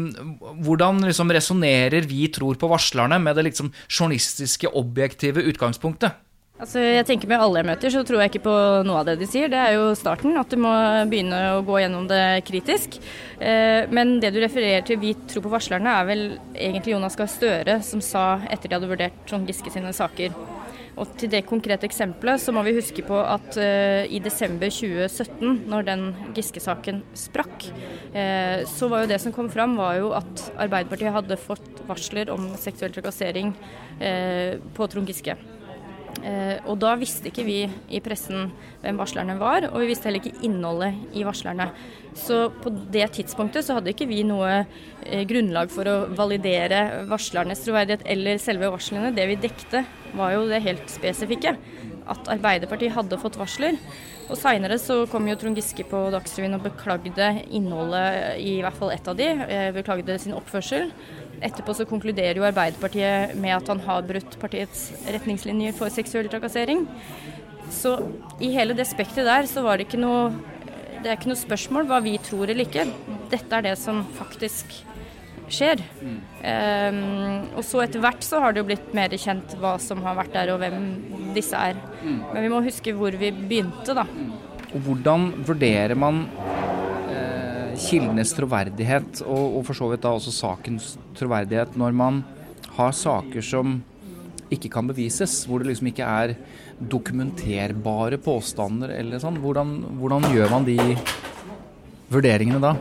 [0.62, 6.20] hvordan liksom resonnerer vi tror på varslerne med det liksom journalistiske, objektive utgangspunktet?
[6.62, 8.56] Altså, jeg tenker Med alle jeg møter, så tror jeg ikke på
[8.86, 9.50] noe av det de sier.
[9.50, 10.72] Det er jo starten, at du må
[11.10, 13.00] begynne å gå gjennom det kritisk.
[13.42, 17.32] Eh, men det du refererer til, vi tror på varslerne, er vel egentlig Jonas Gahr
[17.32, 20.36] Støre som sa etter de hadde vurdert Trond Giske sine saker.
[21.00, 25.64] Og til det konkrete eksempelet så må vi huske på at eh, i desember 2017,
[25.72, 26.04] når den
[26.36, 27.72] Giske-saken sprakk,
[28.14, 32.30] eh, så var jo det som kom fram, var jo at Arbeiderpartiet hadde fått varsler
[32.36, 33.56] om seksuell trakassering
[33.98, 35.40] eh, på Trond Giske.
[36.22, 38.52] Eh, og da visste ikke vi i pressen
[38.82, 41.70] hvem varslerne var, og vi visste heller ikke innholdet i varslerne.
[42.18, 47.64] Så på det tidspunktet så hadde ikke vi noe eh, grunnlag for å validere varslernes
[47.66, 49.14] troverdighet eller selve varslene.
[49.16, 49.86] Det vi dekte
[50.18, 51.56] var jo det helt spesifikke.
[52.10, 53.78] At Arbeiderpartiet hadde fått varsler.
[54.32, 58.94] Og seinere så kom jo Trond Giske på Dagsrevyen og beklagde innholdet i hvert fall
[58.94, 59.28] ett av de.
[59.28, 60.92] eh, Beklagde sin oppførsel.
[61.42, 66.88] Etterpå så konkluderer jo Arbeiderpartiet med at han har brutt partiets retningslinjer for seksuell trakassering.
[67.72, 67.98] Så
[68.40, 70.32] i hele det spekteret der så var det ikke noe
[71.02, 72.84] Det er ikke noe spørsmål hva vi tror eller ikke.
[73.32, 74.76] Dette er det som faktisk
[75.54, 75.84] skjer.
[76.48, 80.18] Ehm, og så etter hvert så har det jo blitt mer kjent hva som har
[80.20, 80.80] vært der og hvem
[81.36, 81.78] disse er.
[82.04, 84.08] Men vi må huske hvor vi begynte, da.
[84.72, 86.24] Og hvordan vurderer man
[87.12, 92.24] eh, kildenes troverdighet, og, og for så vidt da også sakens troverdighet, når man
[92.78, 93.80] har saker som
[94.52, 96.36] ikke kan bevises, hvor det liksom ikke er
[96.92, 99.40] dokumenterbare påstander eller sånn.
[99.40, 100.78] Hvordan, hvordan gjør man de
[102.12, 102.76] vurderingene da?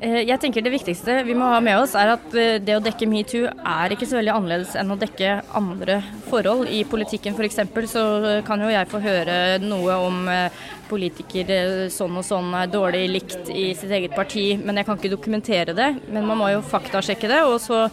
[0.00, 2.82] Eh, Jeg tenker Det viktigste vi må ha med oss, er at eh, det å
[2.84, 5.98] dekke metoo er ikke så veldig annerledes enn å dekke andre
[6.30, 6.70] forhold.
[6.72, 7.60] I politikken f.eks.
[7.92, 8.04] så
[8.46, 13.52] kan jo jeg få høre noe om eh, politikere sånn og sånn er dårlig likt
[13.52, 15.92] i sitt eget parti, men jeg kan ikke dokumentere det.
[16.08, 17.44] Men man må jo faktasjekke det.
[17.44, 17.84] Og, så,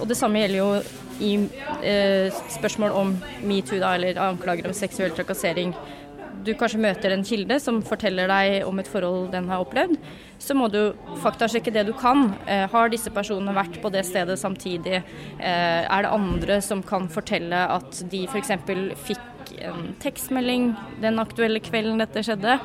[0.00, 0.70] og det samme gjelder jo
[1.22, 1.32] i
[1.86, 3.14] eh, spørsmål om
[3.46, 5.70] metoo, da, eller anklager om seksuell trakassering
[6.44, 9.96] du kanskje møter en kilde som forteller deg om et forhold den har opplevd,
[10.42, 10.80] så må du
[11.22, 12.32] faktasjekke det du kan.
[12.50, 15.02] Eh, har disse personene vært på det stedet samtidig?
[15.38, 18.54] Eh, er det andre som kan fortelle at de f.eks.
[19.06, 19.31] fikk
[19.68, 20.70] en tekstmelding
[21.02, 22.58] den aktuelle kvelden dette skjedde?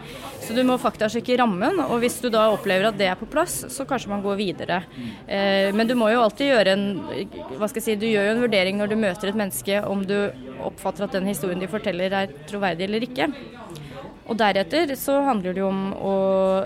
[0.43, 3.59] Så du må faktasjekke rammen, og hvis du da opplever at det er på plass,
[3.73, 4.81] så kanskje man går videre.
[5.27, 6.87] Eh, men du må jo alltid gjøre en
[7.57, 10.05] hva skal jeg si, du gjør jo en vurdering når du møter et menneske om
[10.07, 10.17] du
[10.67, 13.29] oppfatter at den historien de forteller er troverdig eller ikke.
[14.27, 16.15] Og deretter så handler det jo om å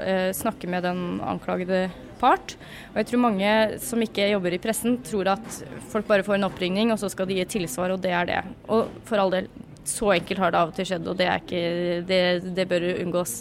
[0.01, 1.89] eh, snakke med den anklagede
[2.21, 2.55] part.
[2.91, 3.51] Og jeg tror mange
[3.83, 5.61] som ikke jobber i pressen, tror at
[5.91, 8.29] folk bare får en oppringning, og så skal de gi et tilsvar, og det er
[8.29, 8.41] det.
[8.69, 9.49] Og for all del,
[9.87, 11.61] så enkelt har det av og til skjedd, og det, ikke,
[12.07, 12.23] det,
[12.57, 13.39] det bør unngås.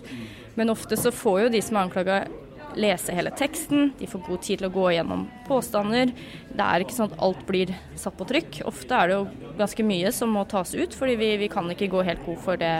[0.58, 2.20] Men ofte så får jo de som er anklaga
[2.78, 6.12] lese hele teksten, de får god tid til å gå gjennom påstander.
[6.50, 8.60] Det er ikke sånn at alt blir satt på trykk.
[8.70, 11.90] Ofte er det jo ganske mye som må tas ut, fordi vi, vi kan ikke
[11.90, 12.74] gå helt god for det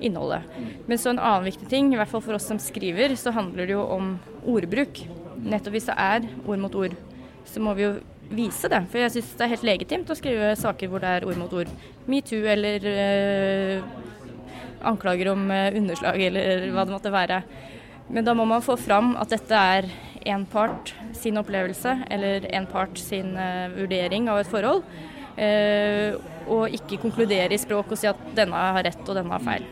[0.00, 0.48] innholdet.
[0.88, 3.68] Men så en annen viktig ting, i hvert fall for oss som skriver, så handler
[3.68, 4.14] det jo om
[4.48, 5.02] ordbruk.
[5.40, 6.96] Nettopp hvis det er ord mot ord,
[7.48, 7.92] så må vi jo
[8.30, 8.80] vise det.
[8.90, 11.56] For jeg syns det er helt legitimt å skrive saker hvor det er ord mot
[11.60, 11.70] ord.
[12.10, 13.82] Metoo eller øh,
[14.90, 17.42] anklager om øh, underslag eller hva det måtte være.
[18.10, 19.90] Men da må man få fram at dette er
[20.26, 24.84] én part sin opplevelse eller én part sin øh, vurdering av et forhold.
[26.50, 29.64] og ikke konkludere i språk og si at denne har rett og denne har feil.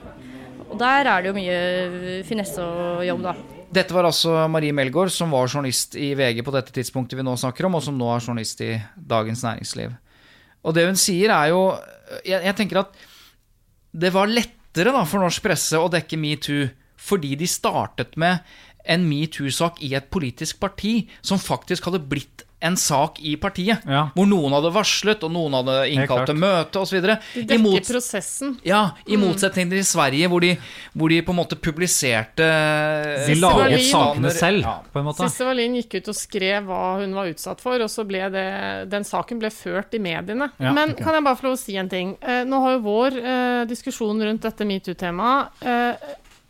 [0.71, 3.58] Og der er det jo mye finesse og jobb, da.
[3.69, 7.35] Dette var altså Marie Melgaard, som var journalist i VG på dette tidspunktet vi nå
[7.37, 9.93] snakker om, og som nå er journalist i Dagens Næringsliv.
[10.65, 11.63] Og det hun sier er jo
[12.25, 12.97] Jeg, jeg tenker at
[13.93, 18.41] det var lettere da for norsk presse å dekke metoo fordi de startet med
[18.89, 23.85] en metoo-sak i et politisk parti som faktisk hadde blitt en sak i partiet.
[23.87, 24.09] Ja.
[24.17, 26.99] Hvor noen hadde varslet, og noen hadde innkalt til møte osv.
[27.05, 27.15] De
[27.47, 28.57] dekker prosessen.
[28.67, 30.57] Ja, i motsetning til i Sverige, hvor de,
[30.99, 32.49] hvor de på en måte publiserte
[33.29, 34.75] De laget sakene selv, Ja.
[34.93, 35.29] på en måte.
[35.29, 38.47] Sisse Wallin gikk ut og skrev hva hun var utsatt for, og så ble det,
[38.91, 40.51] den saken ble ført i mediene.
[40.59, 41.05] Ja, Men okay.
[41.05, 42.17] kan jeg bare få lov å si en ting?
[42.23, 46.09] Eh, nå har jo vår eh, diskusjon rundt dette metoo-temaet eh,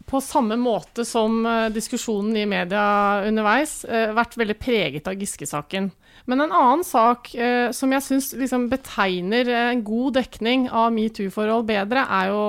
[0.08, 2.82] på samme måte som eh, diskusjonen i media
[3.28, 5.90] underveis, eh, vært veldig preget av Giske-saken.
[6.28, 11.66] Men en annen sak eh, som jeg syns liksom betegner en god dekning av metoo-forhold
[11.68, 12.44] bedre, er jo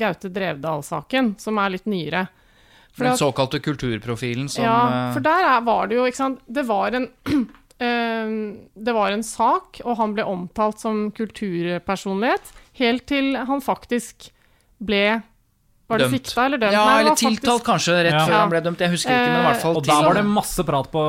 [0.00, 2.26] Gaute Drevdal-saken, som er litt nyere.
[2.94, 4.78] For Den såkalte kulturprofilen som ja,
[5.14, 7.08] for der er, var det jo, ikke sant Det var en
[8.86, 14.28] Det var en sak, og han ble omtalt som kulturpersonlighet, helt til han faktisk
[14.78, 15.24] ble
[15.86, 16.14] Var det Dømt.
[16.26, 16.72] sikta eller dømt?
[16.72, 18.20] Ja, Nei, eller faktisk- tiltalt, kanskje, rett Ja.
[18.24, 18.78] før han ble dømt.
[18.80, 21.02] Jeg husker ikke, men i hvert fall Og da var det masse prat på,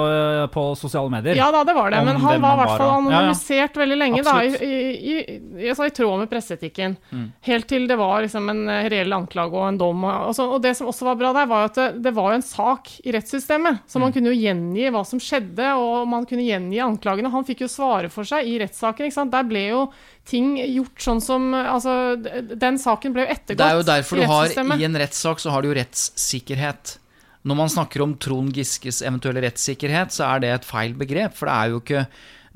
[0.51, 1.35] på sosiale medier.
[1.39, 3.85] Ja da, det var det, men han var i hvert fall anonymisert Ja, ja.
[3.85, 4.61] veldig lenge, da, i, Absolutt.
[4.61, 6.97] i, i, altså, i tråd med presseetikken.
[7.13, 7.31] Mm.
[7.47, 10.03] Helt til det var liksom en eh, reell anklage og en dom.
[10.03, 12.35] Og, så, og det som også var bra der, var at det, det var jo
[12.41, 14.01] en sak i rettssystemet, så Mm.
[14.01, 17.31] man kunne jo gjengi hva som skjedde, og man kunne gjengi anklagene.
[17.31, 19.31] Han fikk jo svare for seg i rettssaken, ikke sant.
[19.31, 19.89] Der ble jo
[20.25, 24.27] ting gjort sånn som Altså, den saken ble jo ettergått Det er jo derfor du
[24.29, 26.97] har i en rettssak så har du jo rettssikkerhet.
[27.45, 31.35] Når man snakker om Trond Giskes eventuelle rettssikkerhet, så er det et feil begrep.
[31.37, 32.05] For det er jo ikke,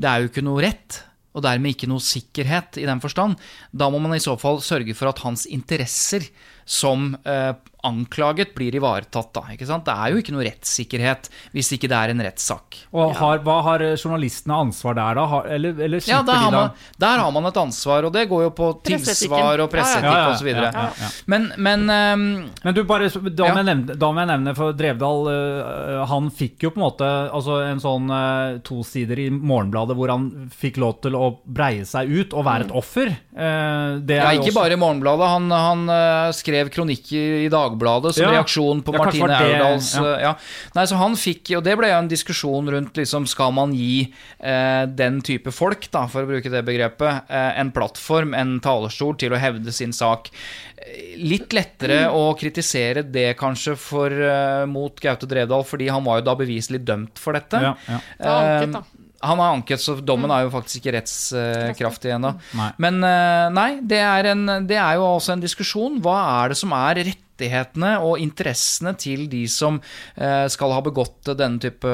[0.01, 1.01] det er jo ikke noe rett,
[1.37, 3.37] og dermed ikke noe sikkerhet i den forstand.
[3.69, 6.25] Da må man i så fall sørge for at hans interesser
[6.65, 7.53] som eh,
[7.87, 9.41] anklaget blir ivaretatt, da.
[9.53, 9.85] Ikke sant?
[9.87, 12.79] Det er jo ikke noe rettssikkerhet hvis ikke det er en rettssak.
[12.91, 15.25] Og har, hva har journalistene ansvar der, da?
[15.31, 18.13] Har, eller, eller Ja, der har, de da man, der har man et ansvar, og
[18.15, 20.47] det går jo på tilsvar og presseetikk Ja, ja, ja, osv.
[20.51, 21.09] ja, ja, ja.
[21.31, 22.25] Men, men um,
[22.65, 23.55] Men du, bare, da, Ja.
[23.55, 27.09] må nevne, da må jeg nevne, for Drevdal uh, Han fikk jo på en måte
[27.31, 31.85] altså en sånn uh, to sider i Morgenbladet hvor han fikk lov til å breie
[31.87, 33.13] seg ut og være et offer.
[33.33, 35.27] Uh, det er ja, ikke også- bare i Morgenbladet.
[35.29, 38.31] Han, han eh, skrev kronikk i Dagbladet som Ja.
[38.41, 40.03] reaksjon på Ja, Martine Aurdals ja.
[40.15, 40.33] eh, ja.
[40.75, 44.11] Nei, så han fikk, og det ble jo en diskusjon rundt liksom, skal man gi
[44.39, 49.17] eh, den type folk, da, for å bruke det begrepet, eh, en plattform, en talerstol,
[49.19, 50.29] til å hevde sin sak.
[50.77, 56.19] Eh, Litt lettere å kritisere det kanskje for, eh, mot Gaute Drevdal, fordi han var
[56.21, 57.59] jo da beviselig dømt for dette.
[57.61, 57.99] Ja, ja.
[58.17, 58.83] Det var anket, da.
[59.25, 62.33] Han har anket, så dommen er jo faktisk ikke rettskraftig ennå.
[62.79, 65.97] Men eh, nei, det er, en, det er jo også en diskusjon.
[66.03, 69.81] Hva er det som er rettighetene og interessene til de som
[70.15, 71.91] eh, skal ha begått denne type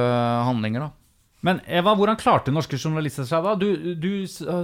[0.50, 1.05] handlinger, da?
[1.46, 3.52] Men Eva, hvordan klarte norske journalister seg da?
[3.62, 4.10] Du, du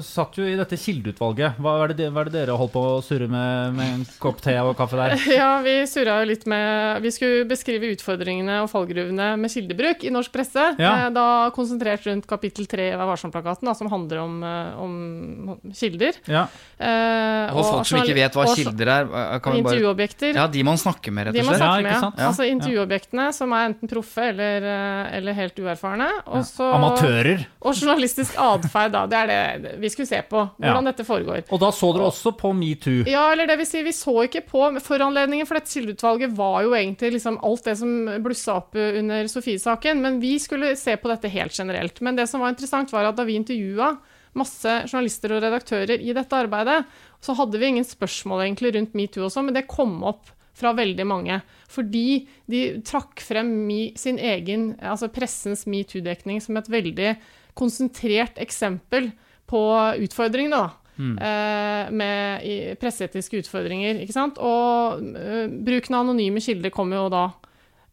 [0.01, 1.59] satt jo i dette kildeutvalget.
[1.61, 4.05] Hva er, det, de- hva er det dere holdt på å surre med med en
[4.23, 5.13] kopp te og kaffe der?
[5.41, 10.13] Ja, vi surra jo litt med Vi skulle beskrive utfordringene og fallgruvene med kildebruk i
[10.15, 10.65] norsk presse.
[10.81, 10.93] Ja.
[11.05, 16.17] Eh, Da konsentrert rundt kapittel tre i Vær varsom-plakaten, som handler om, eh, om kilder.
[16.31, 16.47] Ja.
[16.81, 20.33] Eh, Og folk som ikke vet hva kilder er, eh, kan vi bare Intervjuobjekter.
[20.39, 21.61] Ja, de man snakker med, rett De og man slett.
[21.61, 22.15] Ja, snakker ikke med, sant?
[22.17, 22.23] ja.
[22.25, 22.31] Ja.
[22.31, 26.09] Altså intervjuobjektene, som er enten proffe eller, eh, eller helt uerfarne.
[26.25, 27.45] Og så- Amatører.
[27.61, 29.05] Og journalistisk atferd, da.
[29.11, 30.43] Det er det vi skulle se på.
[30.59, 30.91] Hvordan Ja.
[30.91, 31.43] dette foregår.
[31.51, 33.03] Og da så dere også på metoo.
[33.09, 36.71] Ja, eller det vil si, vi så ikke på foranledningen, for dette kildeutvalget var jo
[36.77, 41.29] egentlig liksom alt det som blussa opp under Sofie-saken, men vi skulle se på dette
[41.29, 42.01] helt generelt.
[42.01, 43.97] Men det som var interessant, var at da vi intervjua
[44.33, 46.85] masse journalister og redaktører i dette arbeidet,
[47.21, 51.05] så hadde vi ingen spørsmål egentlig rundt metoo også, men det kom opp fra veldig
[51.07, 51.39] mange.
[51.71, 53.51] Fordi de trakk frem
[53.99, 57.15] sin egen, altså pressens metoo-dekning som et veldig
[57.57, 59.11] konsentrert eksempel
[59.51, 59.61] på
[60.05, 60.77] utfordringene, da.
[61.01, 64.37] Eh, med presseetiske utfordringer, ikke sant.
[64.37, 67.23] Og eh, bruken av anonyme kilder kommer jo da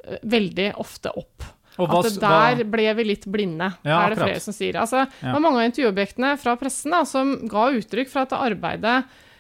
[0.05, 1.47] eh, veldig ofte opp.
[1.79, 4.25] Hva At der ble vi litt blinde, Ja, er det akkurat.
[4.25, 4.81] flere som sier.
[4.83, 8.97] Altså, Det var mange av intervjuobjektene fra pressen da, som ga uttrykk for at arbeidet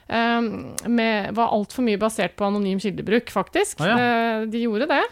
[0.08, 3.80] med, var altfor mye basert på anonym kildebruk, faktisk.
[3.84, 3.98] Ah, ja.
[3.98, 5.02] Eh, de gjorde det.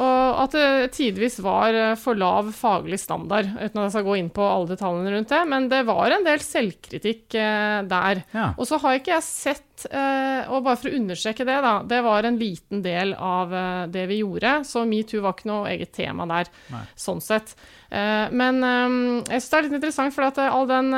[0.00, 4.14] Og at det tidvis var eh, for lav faglig standard, uten at jeg skal gå
[4.22, 5.40] inn på alle detaljene rundt det.
[5.50, 8.22] Men det var en del selvkritikk eh, der.
[8.32, 8.46] Ja.
[8.56, 12.00] Og så har ikke jeg sett, eh, og bare for å understreke det, da, det
[12.08, 15.92] var en liten del av eh, det vi gjorde, så metoo var ikke noe eget
[16.00, 16.82] tema der, Nei.
[16.96, 17.52] sånn sett.
[17.92, 20.88] Eh, men eh, jeg syns det er litt interessant, for at eh, all den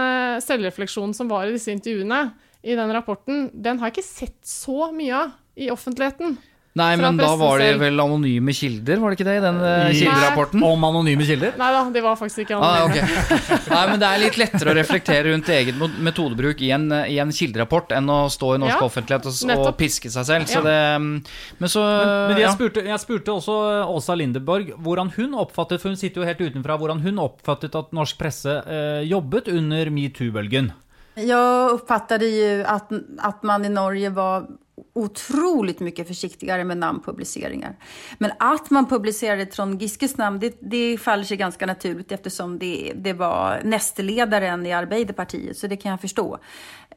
[0.45, 2.29] selvrefleksjonen som var i disse intervjuene,
[2.65, 6.37] i den rapporten, den har jeg ikke sett så mye av i offentligheten.
[6.75, 9.93] Nei, men da var det vel anonyme kilder, var det ikke det, i den eh,
[9.95, 10.65] kilderapporten?
[10.67, 11.53] Om anonyme kilder?
[11.61, 13.05] Nei da, de var faktisk ikke Ah, anonyme.
[13.15, 13.69] ok.
[13.71, 17.31] Nei, men Det er litt lettere å reflektere rundt egen metodebruk i en, i en
[17.31, 20.51] kilderapport enn å stå i norsk Ja, offentlighet og, og piske seg selv.
[20.51, 20.67] Så Ja.
[20.67, 21.15] det, mm,
[21.63, 22.55] men så Men, men jeg, ja.
[22.59, 23.57] spurte, jeg spurte også
[23.95, 27.95] Åsa Lindeborg hvordan hun oppfattet For hun sitter jo helt utenfra hvordan hun oppfattet at
[27.95, 30.73] norsk presse eh, jobbet under metoo-bølgen.
[31.15, 34.47] Jag uppfattade ju att, att man i Norge var
[34.93, 37.77] otroligt mycket försiktigare med namnpubliceringar.
[38.19, 42.93] Men att man publicerade Trond Giskes namn, det, det faller sig ganska naturligt eftersom det,
[42.97, 46.39] det var nästledaren i Arbeiderpartiet, så det kan jag förstå.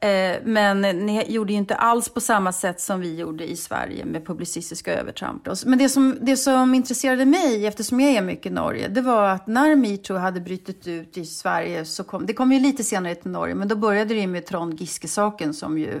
[0.00, 4.04] Eh, men ni gjorde ju inte alls på samma sätt som vi gjorde i Sverige
[4.04, 5.48] med publicistiska övertramp.
[5.66, 9.28] Men det som, det som intresserade mig, eftersom jag är mycket i Norge, det var
[9.28, 13.14] att när metoo hade brutit ut i Sverige, så kom, det kom ju lite senare
[13.14, 16.00] till Norge, men då började det med Trond Giske-saken som ju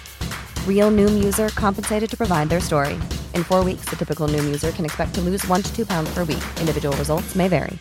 [0.67, 2.93] Real Noom user compensated to provide their story.
[3.35, 6.13] In four weeks, the typical Noom user can expect to lose one to two pounds
[6.13, 6.43] per week.
[6.59, 7.77] Individual results may vary.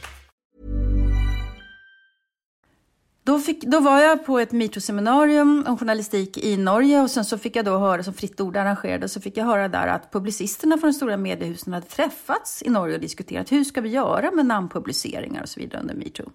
[3.25, 7.39] Då, fick, då var jag på ett metoo-seminarium om journalistik i Norge och sen så
[7.39, 10.79] fick jag då höra, som Fritt Ord arrangerade, så fick jag höra där att publicisterna
[10.79, 14.47] från de stora mediehusen hade träffats i Norge och diskuterat hur ska vi göra med
[14.47, 16.31] namnpubliceringar och så vidare under metoo.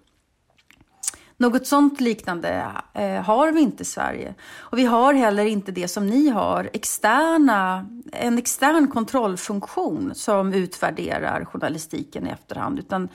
[1.38, 2.64] Något sånt liknande
[2.94, 4.34] eh, har vi inte i Sverige.
[4.56, 11.44] Och vi har heller inte det som ni har, externa, en extern kontrollfunktion som utvärderar
[11.44, 12.78] journalistiken i efterhand.
[12.78, 13.08] Utan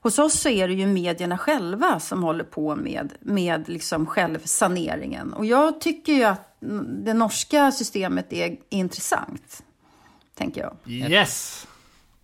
[0.00, 5.32] hos oss så är det ju medierna själva som håller på med, med liksom självsaneringen.
[5.32, 6.56] Och jag tycker ju att
[7.04, 9.62] det norska systemet är intressant,
[10.34, 10.76] tänker jag.
[11.10, 11.66] Yes!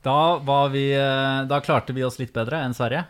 [0.03, 3.05] Da, vi, eh, da klarte vi oss litt bedre enn Sverige.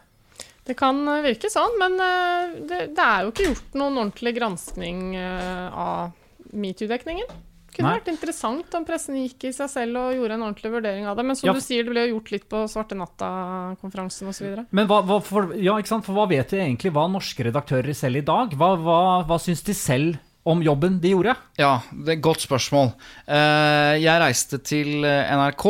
[0.65, 4.33] Det kan eh, virke sånn, men eh, det, det er jo ikke gjort noen ordentlig
[4.39, 6.15] granskning eh, av
[6.55, 7.29] metoo-dekningen.
[7.75, 7.99] Det kunne Nei.
[7.99, 11.25] vært interessant om pressen gikk i seg selv og gjorde en ordentlig vurdering av det.
[11.27, 11.55] Men som Ja.
[11.57, 14.61] du sier, det ble jo gjort litt på Svarte natta-konferansen osv.
[14.71, 16.07] Men hva, hva, for, ja, ikke sant?
[16.07, 18.55] For hva vet vi egentlig hva norske redaktører selv i dag?
[18.55, 21.35] Hva, hva, hva syns de selv om jobben de gjorde?
[21.59, 22.93] Ja, det er et godt spørsmål.
[23.27, 25.67] Eh, Jeg reiste til NRK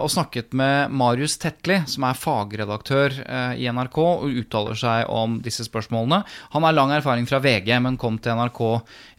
[0.00, 5.38] og snakket med Marius Tetli, som er fagredaktør eh, i NRK og uttaler seg om
[5.44, 6.20] disse spørsmålene.
[6.54, 8.60] Han har lang erfaring fra VG, men kom til NRK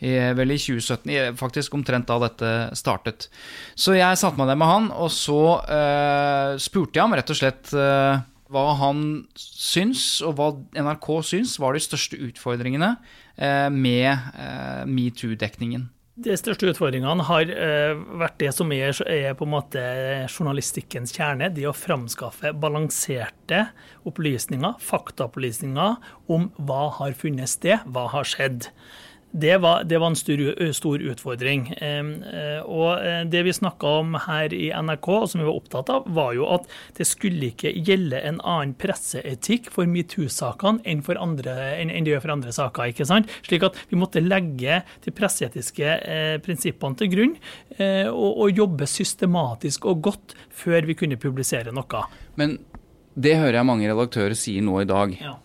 [0.07, 3.27] i, vel i 2017, i- faktisk omtrent da dette startet.
[3.75, 7.39] Så jeg satte meg ned med han, og så uh, spurte jeg ham rett og
[7.39, 8.21] slett uh,
[8.53, 9.03] hva han
[9.35, 15.89] syns, og hva NRK syns var de største utfordringene uh, med eh, metoo-dekningen.
[16.17, 19.81] De største utfordringene har eh, vært det som er, er på en måte
[20.25, 21.51] journalistikkens kjerne.
[21.53, 23.67] Det å framskaffe balanserte
[24.09, 25.99] opplysninger, faktaopplysninger
[26.33, 28.71] om hva har funnet sted, hva har skjedd.
[29.37, 30.39] Det var, det var en stor,
[30.73, 31.67] stor utfordring.
[31.77, 36.07] Eh, og eh, det vi snakka om her i NRK, som vi var opptatt av,
[36.17, 36.65] var jo at
[36.97, 42.35] det skulle ikke gjelde en annen presseetikk for metoo-sakene enn, enn, enn det gjør for
[42.37, 42.89] andre saker.
[42.89, 43.29] ikke sant?
[43.45, 47.35] Slik at vi måtte legge de presseetiske eh, prinsippene til grunn
[47.77, 52.07] eh, og, og jobbe systematisk og godt før vi kunne publisere noe.
[52.41, 52.57] Men
[53.17, 55.13] det hører jeg mange redaktører sier nå i dag.
[55.21, 55.37] Ja.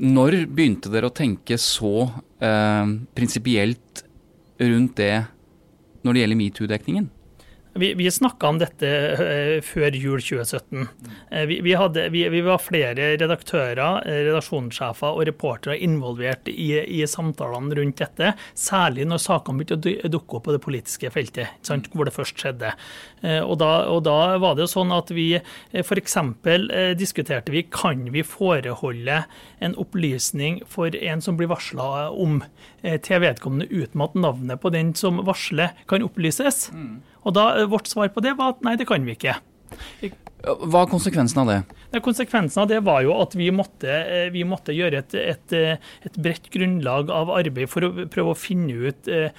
[0.00, 2.06] Når begynte dere å tenke så
[2.40, 4.04] eh, prinsipielt
[4.62, 5.14] rundt det
[6.02, 7.10] når det gjelder metoo-dekningen?
[7.74, 10.82] Vi, vi snakka om dette eh, før jul 2017.
[11.30, 17.00] Eh, vi, vi, hadde, vi, var flere redaktører, eh, redaksjonssjefer og reportere involvert i, i
[17.08, 21.88] samtalene rundt dette, særlig når sakene begynte å dukke opp på det politiske feltet, sant,
[21.96, 22.74] hvor det først skjedde.
[23.22, 26.16] Og da, og da var det jo sånn at vi f.eks.
[26.98, 29.20] diskuterte vi kan vi foreholde
[29.62, 32.40] en opplysning for en som blir varsla om
[32.82, 36.66] til vedkommende uten at navnet på den som varsler, kan opplyses.
[37.24, 39.36] Og da, eh, Vårt svar på det var at nei, det kan vi ikke.
[40.42, 41.60] Hva er konsekvensen av det?
[42.02, 45.76] Konsekvensen av det var jo at vi måtte, eh, vi måtte gjøre et, et, eh,
[46.02, 49.30] et, bredt grunnlag av arbeid for å prøve å finne ut eh,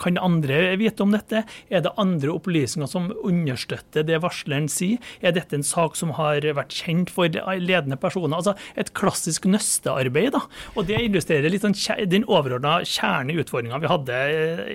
[0.00, 1.42] Kan andre vite om dette?
[1.70, 5.02] Er det andre opplysninger som understøtter det varsleren sier?
[5.20, 8.38] Er dette en sak som har vært kjent for ledende personer?
[8.38, 10.32] Altså et klassisk nøstearbeid.
[10.36, 10.44] da.
[10.76, 11.74] Og Det illustrerer litt sånn,
[12.06, 14.20] den overordna kjernen i utfordringa vi hadde.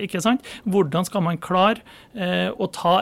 [0.04, 0.44] ikke sant?
[0.66, 1.80] Hvordan skal man klare
[2.56, 2.98] å ta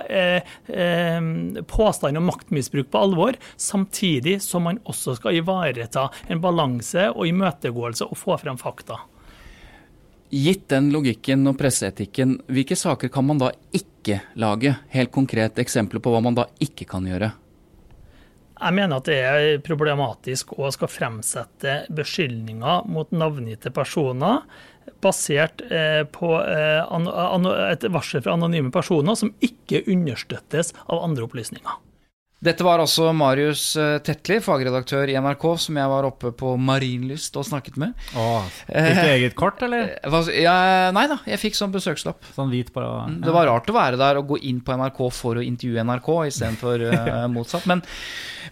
[1.69, 8.09] påstand om maktmisbruk på alvor, samtidig som man også skal ivareta en balanse og imøtegåelse
[8.09, 9.01] og få frem fakta.
[10.35, 14.73] Gitt den logikken og presseetikken, hvilke saker kan man da ikke lage?
[14.91, 17.31] Helt konkret eksempler på hva man da ikke kan gjøre?
[18.55, 24.45] Jeg mener at det er problematisk å skal fremsette beskyldninger mot navngitte personer
[25.05, 31.81] basert eh, på eh, et varsel fra anonyme personer som ikke understøttes av andre opplysninger.
[32.45, 37.39] Dette var altså Marius eh, Tetli, fagredaktør i NRK, som jeg var oppe på Marienlyst
[37.41, 37.95] og snakket med.
[38.21, 39.95] Åh, fikk du eget kort, eller?
[40.37, 42.21] Ja, nei da, jeg fikk sånn besøkslapp.
[42.37, 43.07] Sånn hvit på, ja.
[43.09, 45.87] Mm, det var rart å være der og gå inn på NRK for å intervjue
[45.89, 47.65] NRK istedenfor uh, motsatt.
[47.71, 47.81] Men,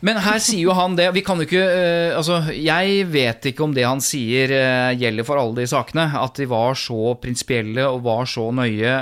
[0.01, 1.11] men, her sier jo han det.
[1.12, 5.28] Vi kan jo ikke uh, Altså, jeg vet ikke om det han sier uh, gjelder
[5.28, 6.09] for alle de sakene.
[6.22, 8.97] At de var så prinsipielle og var så nøye.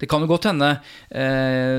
[0.00, 0.68] det kan jo godt hende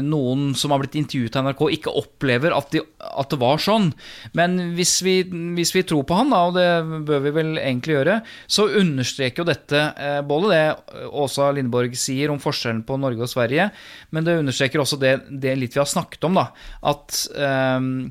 [0.05, 3.57] noen som har blitt intervjuet av NRK, ikke opplever opplever at, de, at, det var
[3.61, 3.91] sånn.
[4.37, 5.23] Men hvis vi,
[5.57, 6.67] hvis vi, tror på han, da, og det
[7.07, 10.65] bør vi vel egentlig gjøre, så understreker jo dette eh, både det
[11.09, 13.69] Åsa Lindborg sier om forskjellen på Norge og Sverige,
[14.11, 16.45] men det understreker også det, det litt vi har snakket om, da.
[16.89, 18.09] At um,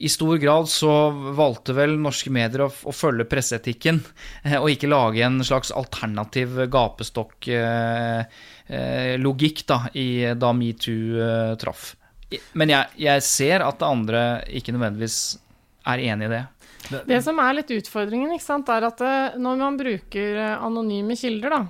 [0.00, 4.00] i stor grad så valgte vel norske medier å, å følge presseetikken,
[4.46, 9.76] eh, og ikke lage en slags alternativ gapestokk-logikk eh, eh, da,
[10.40, 11.28] da metoo
[11.60, 11.99] traff.
[12.54, 14.22] Men jeg, jeg, ser at det andre
[14.54, 15.18] ikke nødvendigvis
[15.90, 16.44] er enig i det.
[17.06, 21.52] Det som er litt utfordringen, sant, er at eh, når man bruker eh, anonyme kilder,
[21.52, 21.60] da,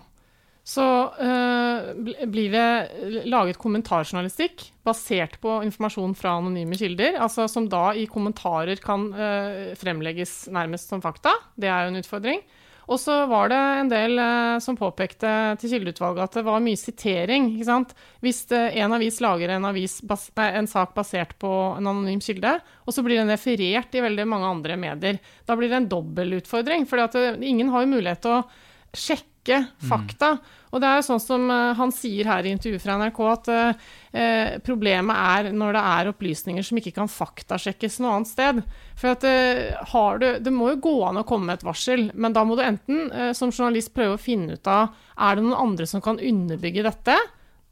[0.71, 0.85] så
[1.19, 1.89] øh,
[2.31, 8.79] blir det laget kommentarjournalistikk basert på informasjon fra anonyme kilder, altså som da i kommentarer
[8.83, 11.33] kan øh, fremlegges nærmest som fakta.
[11.57, 12.45] Det er jo en utfordring.
[12.91, 15.31] Og så var det en del eh, som påpekte
[15.63, 17.53] til kildeutvalget at det var mye sitering.
[17.55, 17.93] ikke sant?
[18.25, 22.57] Hvis eh, en avis lager en, avis nei, en, sak basert på en anonym kilde,
[22.83, 26.89] og så blir den referert i veldig mange andre medier, da blir det en dobbeltutfordring.
[26.91, 28.43] For eh, ingen har jo mulighet til å
[28.91, 30.35] sjekke fakta.
[30.41, 30.59] Mm.
[30.71, 33.51] Og det er jo sånn som uh, han sier her i intervjuet fra NRK, at
[33.51, 38.63] eh, problemet er når det er opplysninger som ikke kan faktasjekkes noe annet sted.
[38.99, 42.35] For at uh, du, Det må jo gå an å komme med et varsel, men
[42.37, 45.87] da må du enten som journalist prøve å finne ut av er det noen andre
[45.91, 47.17] som kan underbygge dette.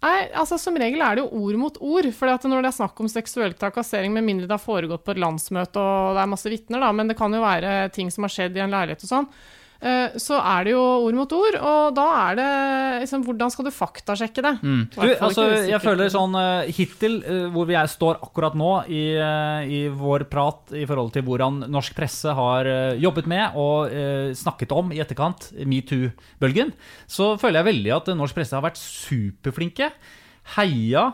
[0.03, 2.11] Nei, altså Som regel er det jo ord mot ord.
[2.15, 5.23] for Når det er snakk om seksuell trakassering, med mindre det har foregått på et
[5.23, 8.59] landsmøte og det er masse vitner, men det kan jo være ting som har skjedd
[8.59, 9.58] i en leilighet og sånn, Eh,
[10.19, 12.47] så er det jo ord mot ord, og da er det
[13.05, 14.53] liksom Hvordan skal du faktasjekke det?
[14.59, 14.81] Mm.
[14.91, 19.05] Du, altså, jeg føler sånn uh, hittil, uh, hvor vi er, står akkurat nå i,
[19.71, 22.69] i, vår prat i forhold til hvordan norsk presse har
[22.99, 23.95] jobbet med og
[24.37, 26.73] snakket om i etterkant metoo-bølgen,
[27.07, 29.93] så føler jeg veldig at norsk presse har vært superflinke.
[30.57, 31.11] Heia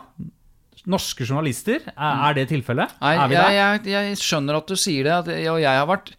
[0.89, 1.83] norske journalister.
[1.95, 2.23] Er, mm.
[2.27, 2.95] er det tilfellet?
[3.01, 6.13] Nei, jeg, jeg, jeg, skjønner at du sier det, og jeg har vært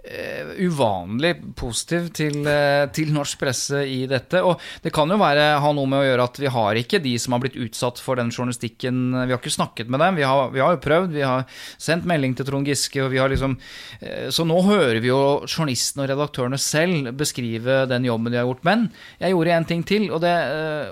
[0.00, 4.40] Uh, uvanlig positiv til, uh, til, norsk presse i dette.
[4.40, 7.12] Og det kan jo være, ha noe med å gjøre at vi har ikke de
[7.20, 9.10] som har blitt utsatt for den journalistikken.
[9.12, 10.16] Vi har ikke snakket med dem.
[10.16, 11.12] Vi har, vi har jo prøvd.
[11.12, 11.44] Vi har
[11.76, 13.02] sendt melding til Trond Giske.
[13.04, 13.58] Og vi har liksom,
[14.00, 18.48] uh, så nå hører vi jo journalistene og redaktørene selv beskrive den jobben de har
[18.48, 18.64] gjort.
[18.70, 18.86] Men
[19.20, 20.32] jeg gjorde en ting til, og det,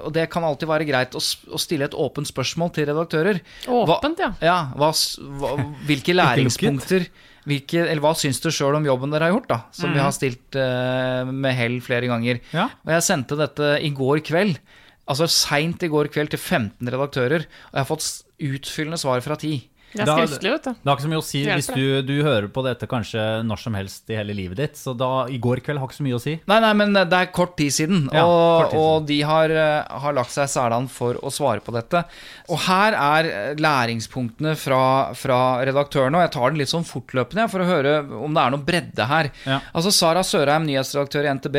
[0.05, 3.41] og det kan alltid være greit å, å, stille et åpent spørsmål til redaktører.
[3.73, 4.53] Åpent, hva, ja.
[4.53, 4.93] ja hva,
[5.41, 5.55] hva,
[5.89, 7.09] hvilke læringspunkter
[7.47, 9.61] hvilke, eller hva syns du sjøl om jobben dere har gjort, da?
[9.75, 9.97] Som mm.
[9.97, 12.43] vi har stilt uh, med hell flere ganger.
[12.55, 12.69] Ja.
[12.85, 14.59] Og jeg sendte dette i går kveld.
[15.09, 18.09] Altså seint i går kveld til 15 redaktører, og jeg har fått
[18.49, 19.55] utfyllende svar fra 10.
[19.93, 20.71] Det er skriftlig, vet du.
[20.77, 23.63] Det har ikke så mye å si hvis du, du, hører på dette kanskje når
[23.63, 24.77] som helst i hele livet ditt.
[24.79, 26.35] Så da, i går kveld har ikke så mye å si.
[26.51, 28.05] Nei, nei, men det er kort tid siden.
[28.13, 28.83] Ja, og, tid siden.
[28.83, 32.05] og, de har, eh, har lagt seg særland for å svare på dette.
[32.53, 33.31] Og her er
[33.61, 34.83] læringspunktene fra,
[35.19, 38.55] fra redaktørene, og jeg tar den litt sånn fortløpende for å høre om det er
[38.55, 39.31] noe bredde her.
[39.49, 39.61] Ja.
[39.73, 41.59] Altså Sara Sørheim, nyhetsredaktør i NTB,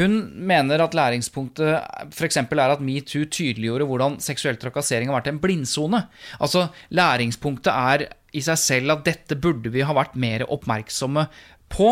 [0.00, 0.18] hun
[0.50, 2.40] mener at læringspunktet f.eks.
[2.42, 6.04] er at metoo tydeliggjorde hvordan seksuell trakassering har vært en blindsone.
[6.42, 11.26] Altså læringspunktet punktet er i seg selv at dette burde vi ha vært mer oppmerksomme
[11.68, 11.90] på.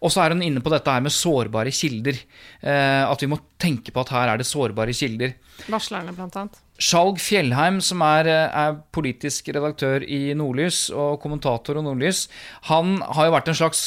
[0.00, 2.16] Og så er hun inne på dette her med sårbare kilder.
[2.60, 5.36] Eh, at vi må tenke på at her er det sårbare kilder.
[5.68, 6.63] Varslerne, blant annet.
[6.74, 12.24] Skjalg Fjellheim, som er, er, politisk redaktør i Nordlys og kommentator i Nordlys,
[12.66, 13.82] han har jo vært en slags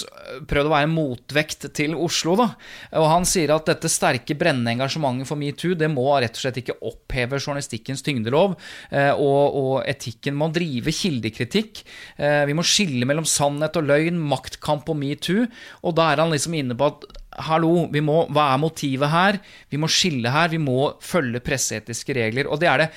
[0.48, 2.38] prøvd å være en motvekt til Oslo.
[2.40, 2.48] da,
[2.96, 6.62] og Han sier at dette sterke, brennende engasjementet for metoo det må rett og slett
[6.64, 8.56] ikke oppheve journalistikkens tyngdelov,
[8.96, 11.84] eh, og, og etikken må drive kildekritikk.
[12.16, 15.44] Eh, vi må skille mellom sannhet og løgn, maktkamp og metoo.
[15.84, 17.08] Og da er han liksom inne på at
[17.46, 19.40] hallo, må, hva er motivet her?
[19.70, 22.50] Vi må skille her, vi må følge presseetiske regler.
[22.50, 22.90] Og det er det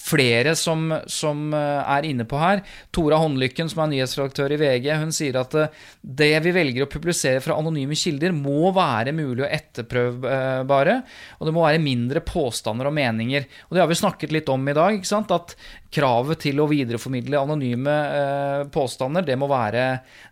[0.00, 2.62] flere som, som, eh, er inne på her.
[2.94, 6.90] Tora Håndlykken, som er nyhetsredaktør i VG, hun sier at eh, det vi velger å
[6.90, 10.96] publisere fra anonyme kilder, må være mulig å etterprøvbare.
[11.38, 13.46] Og det må være mindre påstander og meninger.
[13.68, 14.96] Og det har vi snakket litt om i dag.
[14.96, 15.34] ikke sant?
[15.36, 15.54] At
[15.90, 19.86] kravet til å videreformidle anonyme eh, påstander, det må, være,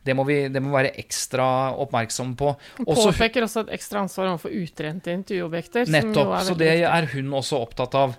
[0.07, 1.49] det, må vi, det må være ekstra
[1.83, 2.53] oppmerksom på.
[2.87, 5.91] Også, påpeker også et ekstra ansvar overfor utrente intervjuobjekter.
[5.93, 6.37] Nettopp.
[6.47, 8.17] Så det er hun også opptatt av.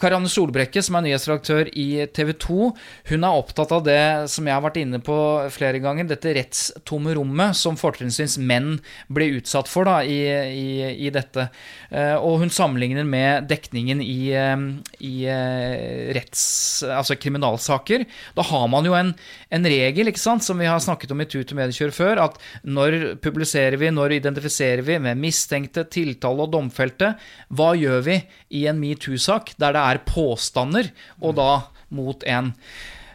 [0.00, 2.68] Karianne Solbrekke, som er nyhetsredaktør i TV 2,
[3.10, 4.00] hun er opptatt av det
[4.32, 5.16] som jeg har vært inne på
[5.54, 8.78] flere ganger, dette rettstomme rommet som fortrinnsvis menn
[9.12, 10.68] ble utsatt for da, i, i,
[11.06, 11.48] i, dette.
[11.90, 14.64] Eh, og hun sammenligner med dekningen i, eh,
[15.04, 16.44] i eh, retts,
[16.88, 18.06] altså kriminalsaker.
[18.38, 19.12] Da har man jo en,
[19.50, 23.76] en regel, som vi har snakket om i Tut og Mediekjør før, at når publiserer
[23.80, 27.14] vi, når identifiserer vi med mistenkte, tiltale og domfelte,
[27.54, 28.20] hva gjør vi
[28.54, 29.54] i en metoo-sak?
[29.60, 31.48] der det er påstander, og da
[31.94, 32.52] mot en.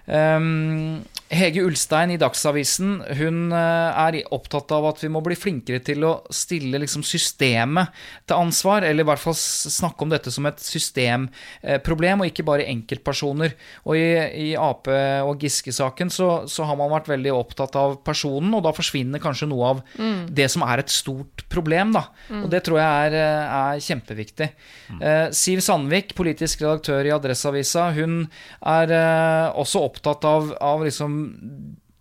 [0.09, 5.77] Um, Hege Ulstein i Dagsavisen hun eh, er opptatt av at vi må bli flinkere
[5.85, 7.93] til å stille liksom systemet
[8.25, 12.65] til ansvar, eller i hvert fall snakke om dette som et systemproblem, og ikke bare
[12.71, 13.53] enkeltpersoner.
[13.85, 14.07] Og i,
[14.41, 18.73] i Ap og Giske-saken så, så, har man vært veldig opptatt av personen, og da
[18.73, 20.33] forsvinner kanskje noe av mm.
[20.33, 21.93] det som er et stort problem.
[21.93, 22.07] Da.
[22.29, 22.41] Mm.
[22.41, 24.49] Og det tror jeg er, er kjempeviktig.
[24.89, 24.97] Mm.
[25.03, 28.23] Uh, Siv Sandvik, politisk redaktør i Adresseavisa, hun
[28.65, 31.18] er uh, også opptatt av, av liksom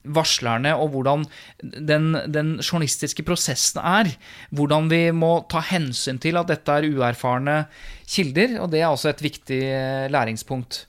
[0.08, 1.24] varslerne og hvordan
[1.60, 4.12] den, den, journalistiske prosessen er.
[4.50, 7.62] Hvordan vi må ta hensyn til at dette er uerfarne
[8.08, 10.86] kilder, og det er også et viktig eh, læringspunkt.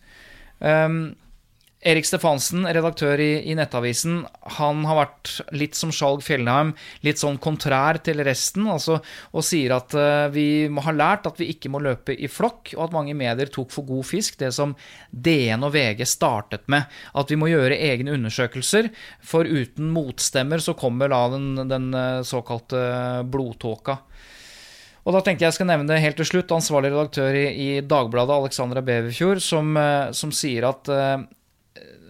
[0.59, 1.15] Um,
[1.79, 4.25] Erik Stefansen, redaktør i, i, Nettavisen,
[4.57, 6.73] han har vært litt som Skjalg Fjellheim,
[7.07, 8.97] litt sånn kontrær til resten, altså,
[9.31, 12.89] og sier at uh, vi har lært at vi ikke må løpe i flokk, og
[12.89, 14.75] at mange medier tok for god fisk, det som
[15.09, 16.83] DN og VG startet med.
[17.15, 18.91] At vi må gjøre egne undersøkelser,
[19.23, 24.01] for uten motstemmer så kommer da den, den uh, såkalte blodtåka.
[25.07, 26.51] Og da tenkte jeg skal nevne det helt til slutt.
[26.51, 30.97] Ansvarlig redaktør i, i Dagbladet, Alexandra Beverfjord, som, uh, som sier at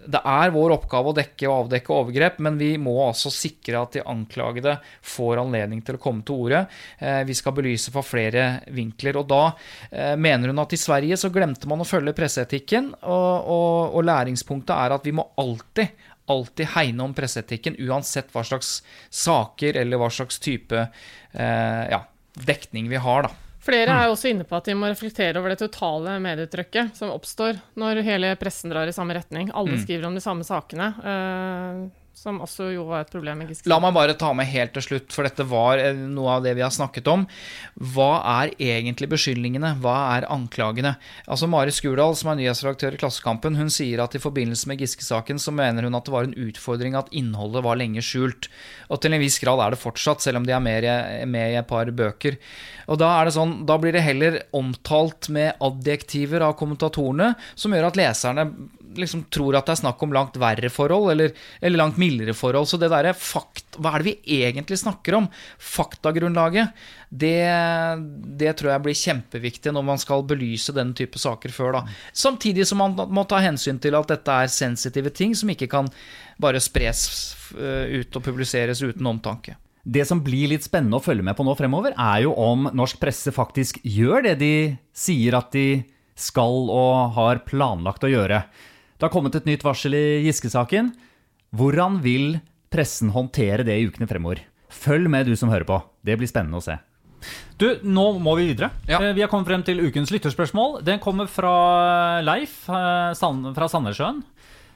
[0.06, 3.96] det er vår oppgave å dekke og avdekke overgrep, men vi må altså sikre at
[3.96, 6.62] de anklagede får anledning til å komme til orde.
[6.98, 9.20] Eh, vi skal belyse fra flere vinkler.
[9.20, 9.42] Og da
[9.90, 14.06] eh, mener hun at i Sverige så glemte man å følge presseetikken, og, og, og
[14.08, 18.76] læringspunktet er at vi må alltid alltid hegne om presseetikken, uansett hva slags
[19.10, 22.04] saker eller hva slags type eh, ja,
[22.46, 23.26] dekning vi har.
[23.26, 23.49] da.
[23.60, 27.12] Flere er jo også inne på at de må reflektere over det totale medietrykket som
[27.12, 29.50] oppstår når hele pressen drar i samme retning.
[29.52, 29.82] Alle mm.
[29.82, 30.88] skriver om de samme sakene.
[32.20, 33.64] Som også jo var et problem med Giske.
[33.70, 36.52] La meg bare ta med helt til slutt, for dette var eh, noe av det
[36.58, 37.22] vi har snakket om.
[37.94, 38.10] Hva
[38.42, 39.70] er egentlig beskyldningene?
[39.80, 40.98] Hva er anklagene?
[41.24, 45.40] Altså Mari Skurdal, som er nyhetsredaktør i Klassekampen, hun sier at i forbindelse med Giske-saken
[45.40, 48.50] så mener hun at det var en utfordring at innholdet var lenge skjult.
[48.92, 51.70] Og til en viss grad er det fortsatt, selv om de er med i et
[51.72, 52.36] par bøker.
[52.92, 57.72] Og da er det sånn, da blir det heller omtalt med adjektiver av kommentatorene, som
[57.72, 58.50] gjør at leserne
[58.98, 62.68] liksom tror at det er snakk om langt verre forhold, eller, eller langt mildere forhold.
[62.70, 63.14] Så det derre.
[63.14, 65.28] Hva er det vi egentlig snakker om?
[65.58, 66.74] Faktagrunnlaget.
[67.10, 67.36] Det,
[68.40, 71.96] det, tror jeg blir kjempeviktig når man skal belyse den type saker før, da.
[72.12, 75.90] Samtidig som man må ta hensyn til at dette er sensitive ting som ikke kan
[76.40, 77.08] bare spres
[77.58, 79.56] eh, ut og publiseres uten omtanke.
[79.82, 83.00] Det som blir litt spennende å følge med på nå fremover, er jo om norsk
[83.00, 84.54] presse faktisk gjør det de
[84.92, 85.82] sier at de
[86.20, 88.42] skal og har planlagt å gjøre.
[89.00, 90.90] Det har kommet et nytt varsel i Giske-saken.
[91.56, 92.34] Hvordan vil
[92.68, 94.42] pressen håndtere det i ukene fremover?
[94.68, 95.78] Følg med, du som hører på.
[96.04, 96.76] Det blir spennende å se.
[97.56, 98.68] Du, nå må vi videre.
[98.84, 98.98] Ja.
[99.00, 100.82] Eh, vi har kommet frem til ukens lytterspørsmål.
[100.84, 104.20] Den kommer fra Leif eh, fra Sandnessjøen.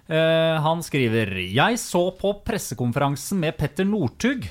[0.09, 4.49] Eh, han skriver Jeg så på pressekonferansen med Petter Northug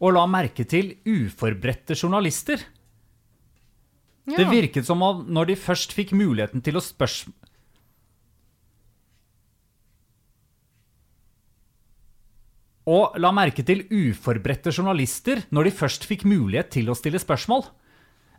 [0.00, 2.64] og la merke til uforberedte journalister.
[4.24, 4.40] Ja.
[4.40, 7.36] Det virket som om når de først fikk muligheten til å spørre
[12.90, 17.68] og la merke til uforberedte journalister når de først fikk mulighet til å stille spørsmål.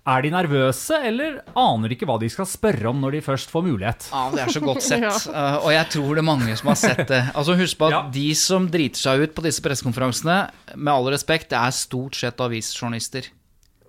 [0.01, 3.51] Er de nervøse, eller aner de ikke hva de skal spørre om når de først
[3.53, 4.07] får mulighet?
[4.09, 5.11] Ja, Det er så godt sett, Ja.
[5.29, 7.19] eh, og jeg tror det er mange som har sett det.
[7.37, 7.99] Altså Husk på at Ja.
[8.15, 10.39] de som driter seg ut på disse pressekonferansene,
[10.75, 13.29] med all respekt, det er stort sett avisjournalister.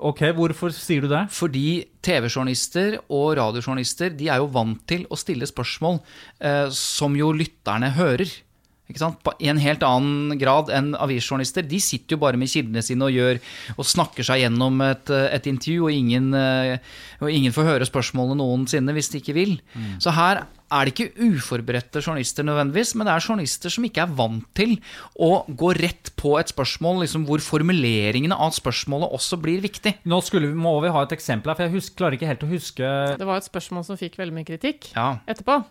[0.02, 1.22] Ok, Hvorfor sier du det?
[1.32, 6.00] Fordi TV-journalister og radiojournalister de er jo vant til å stille spørsmål
[6.44, 8.28] uh, som jo lytterne hører.
[8.90, 9.22] Ikke sant?
[9.24, 11.62] På- en helt annen grad enn avisjournalister.
[11.66, 13.38] De sitter jo bare med kildene sine og, gjør,
[13.78, 16.78] og snakker seg gjennom et, eh, et intervju, og ingen, eh,
[17.22, 19.54] og ingen får høre spørsmålene noensinne hvis de ikke vil.
[20.02, 24.12] Så her er det ikke uforberedte journalister nødvendigvis, men det er journalister som ikke er
[24.18, 24.78] vant til
[25.20, 29.94] å gå rett på et spørsmål liksom hvor formuleringene av spørsmålet også blir viktig.
[30.04, 32.50] Nå vi- må vi ha et eksempel her, for jeg husker, klarer ikke helt å
[32.50, 35.18] huske Det var et spørsmål som fikk veldig mye kritikk Ja.
[35.28, 35.64] etterpå.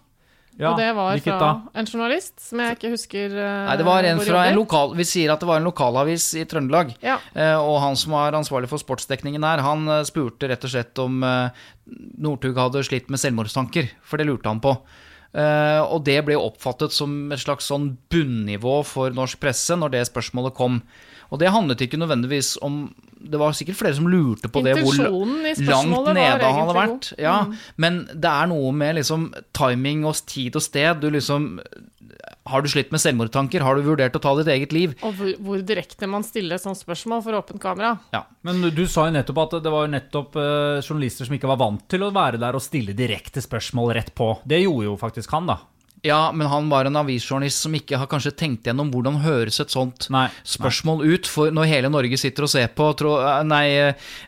[0.59, 1.51] Ja, og det var fra da?
[1.79, 5.05] en journalist som jeg ikke husker uh, Nei, det var en fra en lokal Vi
[5.07, 6.91] sier at det var en lokalavis i Trøndelag.
[7.01, 7.15] Ja.
[7.33, 11.01] Uh, og han som var ansvarlig for sportsdekningen der, han uh, spurte rett og slett
[11.01, 11.23] om
[12.21, 14.75] Northug hadde slitt med selvmordstanker, for det lurte han på.
[15.31, 20.07] Eh, og det ble oppfattet som et slags sånn bunnivå for norsk presse når det
[20.09, 20.81] spørsmålet kom.
[21.31, 22.83] Og det handlet ikke nødvendigvis om
[23.21, 27.11] Det var sikkert flere som lurte på det, hvor langt nede han hadde vært.
[27.21, 27.53] Ja, Mm.
[27.77, 30.99] Men det er noe med liksom timing og tid og sted.
[31.01, 31.59] Du liksom
[32.45, 33.61] Har du slitt med selvmordstanker?
[33.61, 34.95] Har du vurdert å ta ditt eget liv?
[35.05, 37.99] Og hvor, hvor direkte man stiller et sånt spørsmål for åpent kamera.
[38.11, 38.23] Ja.
[38.41, 41.85] Men du sa jo nettopp at det var nettopp eh, journalister som ikke var vant
[41.87, 44.33] til å være der og stille direkte spørsmål rett på.
[44.43, 45.59] Det gjorde jo faktisk han, da.
[46.01, 49.73] Ja, men han var en avisjournalist som ikke har kanskje tenkt gjennom hvordan høres et
[49.73, 53.65] sånt Nei, spørsmål ut for når hele Norge sitter og ser på tro, eh, Nei,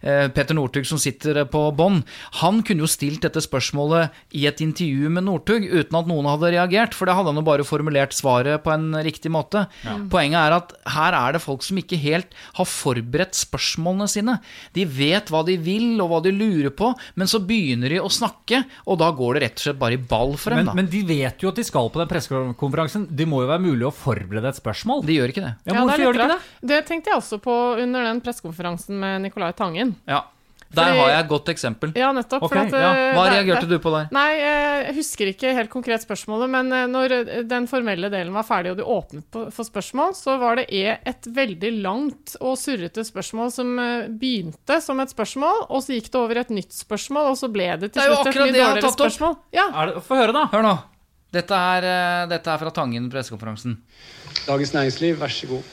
[0.04, 2.02] Peter Petter Northug som sitter eh, på bånn.
[2.42, 6.52] Han kunne jo stilt dette spørsmålet i et intervju med Northug uten at noen hadde
[6.54, 9.66] reagert, for det hadde han jo bare formulert svaret på en riktig måte.
[10.12, 14.38] Poenget er at her er det folk som ikke helt har forberedt spørsmålene sine.
[14.76, 18.12] De vet hva de vil og hva de lurer på, men så begynner de å
[18.12, 20.64] snakke, og da går det rett og slett bare i ball for dem.
[20.64, 20.78] Men, da.
[20.78, 23.08] men de vet jo at de skal på den pressekonferansen.
[23.12, 25.06] Det må jo være mulig å forberede et spørsmål.
[25.06, 25.56] de gjør ikke det.
[25.66, 26.70] Ja, hvorfor det gjør de ikke det?
[26.74, 29.96] Det tenkte jeg også på under den pressekonferansen med Nicolai Tangen.
[30.08, 30.24] Ja.
[30.74, 31.92] Der Fordi- har jeg et godt eksempel.
[31.96, 32.42] Ja, nettopp.
[32.48, 32.94] Okay, for at, ja.
[32.98, 34.08] eh, Hva reagerte du på der?
[34.12, 38.42] Nei, jeg husker ikke helt konkret spørsmålet, men eh, når eh, den formelle delen var
[38.42, 43.06] ferdig og du åpnet for spørsmål, så var det e- et veldig langt og surrete
[43.06, 43.70] spørsmål som
[44.18, 47.52] begynte som et spørsmål, og så gikk det over i et nytt spørsmål, og så
[47.54, 49.38] ble det til slutt et mye dårligere spørsmål.
[49.54, 50.48] Ja, Er Få høre, da.
[50.48, 50.74] Hør nå.
[51.34, 53.78] Dette er, eh, dette er fra Tangen pressekonferansen.
[54.46, 55.64] Dagens Næringsliv, vær så god.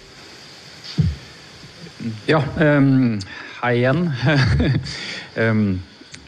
[2.29, 3.19] Ja, um,
[3.61, 4.07] hei igjen.
[5.41, 5.81] Ehm,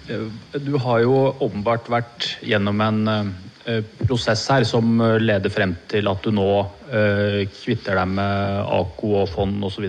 [0.07, 0.28] eh,
[0.62, 6.22] du har jo åpenbart vært gjennom en eh, prosess her som leder frem til at
[6.22, 6.51] du nå
[6.93, 9.89] uh, kvitter deg med AKO og fond osv.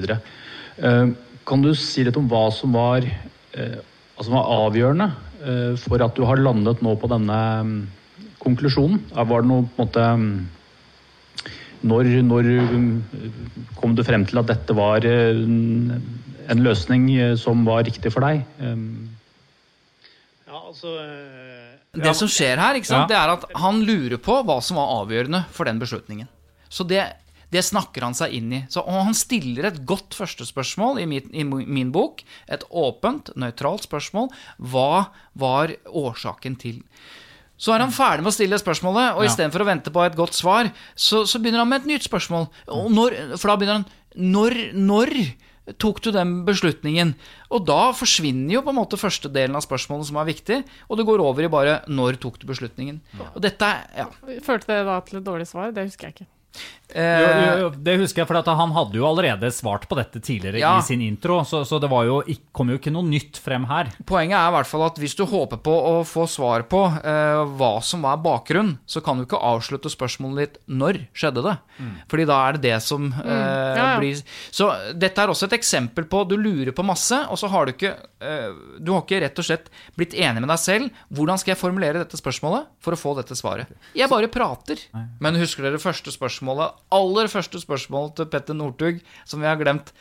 [0.80, 1.12] Uh,
[1.46, 3.78] kan du si litt om hva som var, uh,
[4.16, 5.12] hva som var avgjørende
[5.76, 7.38] for at du har landet nå på denne
[8.44, 9.00] konklusjonen?
[9.14, 10.36] Var det noe på en måte mm,
[11.90, 12.92] når, når um,
[13.80, 15.40] kom du frem til at dette var eh,
[16.54, 18.46] en løsning eh, som var riktig for deg?
[18.60, 19.10] Um,
[20.54, 23.12] Ja, altså eh, Det som skjer her, ikke sant, Ja.
[23.12, 26.30] det er at han lurer på hva som var avgjørende for den beslutningen.
[26.70, 27.02] Så det,
[27.54, 28.62] det snakker han seg inn i.
[28.70, 32.22] Så, og han stiller et godt førstespørsmål i min, i min bok.
[32.50, 34.30] Et åpent, nøytralt spørsmål.
[34.58, 36.84] Hva var årsaken til
[37.58, 39.30] så er han ferdig med å stille spørsmålet, og Ja.
[39.30, 42.50] istedenfor å vente på et godt svar, så, så begynner han med et nytt spørsmål.
[42.68, 43.86] Og når, for da begynner han
[44.16, 45.10] Når, når
[45.80, 47.16] tok du den beslutningen?
[47.50, 50.98] Og da forsvinner jo på en måte første delen av spørsmålet som er viktig, og
[51.00, 53.00] det går over i bare når tok du beslutningen?
[53.34, 54.08] Og dette er ja.
[54.44, 55.72] Førte det da til et dårlig svar?
[55.74, 56.28] Det husker jeg ikke.
[56.94, 57.28] Jo,
[57.60, 60.60] jo, Eh, det husker jeg, for at han hadde jo allerede svart på dette tidligere
[60.62, 60.78] Ja.
[60.78, 62.22] i sin intro, så, så det var jo,
[62.54, 63.90] kom jo ikke noe nytt frem her.
[64.06, 67.44] Poenget er i hvert fall at hvis du håper på å få svar på eh,
[67.58, 71.58] hva som var bakgrunnen, så kan du ikke avslutte spørsmålet ditt 'når skjedde det?'
[72.08, 74.00] Fordi da er det det som eh, Ja, ja.
[74.00, 74.22] blir
[74.52, 77.74] Så dette er også et eksempel på du lurer på masse, og så har du
[77.74, 80.90] ikke eh, Du har ikke rett og slett blitt enig med deg selv.
[81.12, 83.68] Hvordan skal jeg formulere dette spørsmålet for å få dette svaret?
[83.96, 84.78] Jeg bare prater.
[85.20, 86.72] Men husker dere første spørsmålet?
[86.94, 89.94] Aller første spørsmålet til Petter Northug, som vi har glemt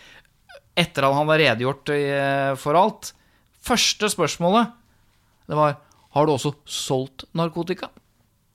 [0.76, 1.90] etter at han har redegjort
[2.60, 3.12] for alt.
[3.62, 4.72] Første spørsmålet,
[5.46, 5.76] det var
[6.12, 7.88] Har du også solgt narkotika?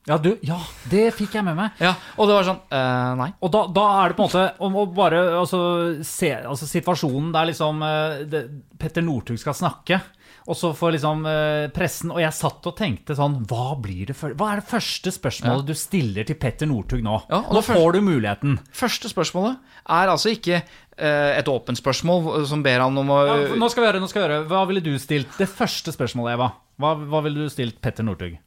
[0.07, 0.55] Ja, du, ja,
[0.88, 1.80] det fikk jeg med meg.
[1.84, 3.28] Ja, Og det var sånn eh, Nei.
[3.43, 5.59] Og da, da er det på en måte om å bare altså,
[6.07, 8.43] se altså, Situasjonen der liksom eh, det,
[8.80, 9.99] Petter Northug skal snakke,
[10.48, 14.16] Og så får liksom eh, pressen Og jeg satt og tenkte sånn Hva blir det
[14.16, 17.18] for, Hva er det første spørsmålet du stiller til Petter Northug nå?
[17.28, 18.54] Ja, og nå det første- får du muligheten.
[18.72, 19.58] Første spørsmålet
[19.98, 23.84] er altså ikke eh, et åpent spørsmål som ber han om å Ja, nå skal
[23.84, 24.39] vi høre, nå skal vi høre.
[24.48, 25.36] Hva ville du stilt?
[25.38, 26.50] Det første spørsmålet, Eva.
[26.80, 28.38] Hva, hva ville du stilt Petter Northug?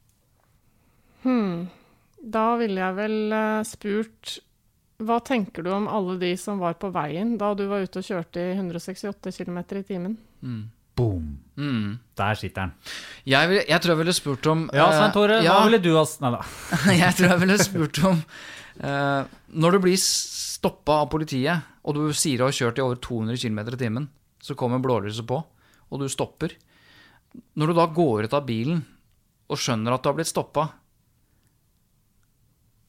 [1.24, 1.68] Hmm.
[2.20, 4.38] Da ville jeg vel eh, spurt
[5.01, 8.05] Hva tenker du om alle de som var på veien da du var ute og
[8.09, 10.18] kjørte i 168 km i timen?
[11.01, 11.28] Boom.
[11.61, 11.98] Mm.
[12.16, 12.72] Der sitter han.
[13.28, 15.57] Jeg, vil, jeg tror jeg ville spurt om Ja, Svein Tore, uh, ja.
[15.57, 16.40] hva ville du ha Nei da.
[17.03, 18.22] jeg tror jeg ville spurt om
[18.84, 19.22] uh,
[19.61, 23.40] Når du blir stoppa av politiet, og du sier du har kjørt i over 200
[23.40, 24.09] km i timen,
[24.40, 25.38] så kommer blålyset på,
[25.88, 26.53] og du stopper.
[27.57, 28.82] Når du da går ut av bilen
[29.51, 30.66] og skjønner at du har blitt stoppa,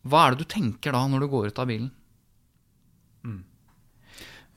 [0.02, 1.92] hva er det du tenker da når du går ut av bilen?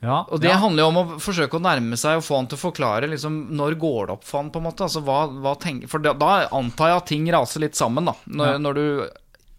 [0.03, 0.57] Ja, Og det ja.
[0.61, 3.37] handler jo om å forsøke å nærme seg og få han til å forklare liksom,
[3.57, 4.85] når går det opp for han, på en måte.
[4.85, 8.13] Altså, hva, hva tenker, for da, da antar jeg at ting raser litt sammen, da.
[8.27, 8.57] Når, Ja.
[8.61, 9.07] når, du,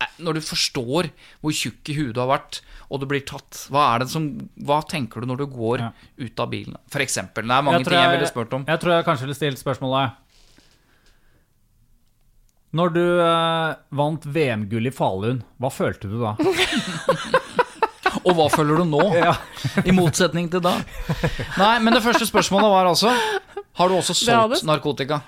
[0.04, 1.08] eh, når du forstår
[1.40, 3.64] hvor tjukk i huet du har vært, og du blir tatt.
[3.72, 4.28] Hva, er det som,
[4.62, 5.82] hva tenker du når du går
[6.22, 6.76] ut av bilen?
[6.92, 7.42] For eksempel.
[7.48, 8.64] Det er mange Jeg ting jeg jeg- ville spurt om.
[8.68, 10.12] Jeg tror jeg kanskje ville stilt spørsmålet
[12.76, 16.36] Når du eh, vant VM-gull i Falun, hva følte du da?
[18.26, 19.02] Og hva følger du nå?
[19.88, 20.74] I motsetning til da.
[21.60, 23.12] Nei, men det første spørsmålet var altså
[23.78, 25.20] Har du også solgt narkotika?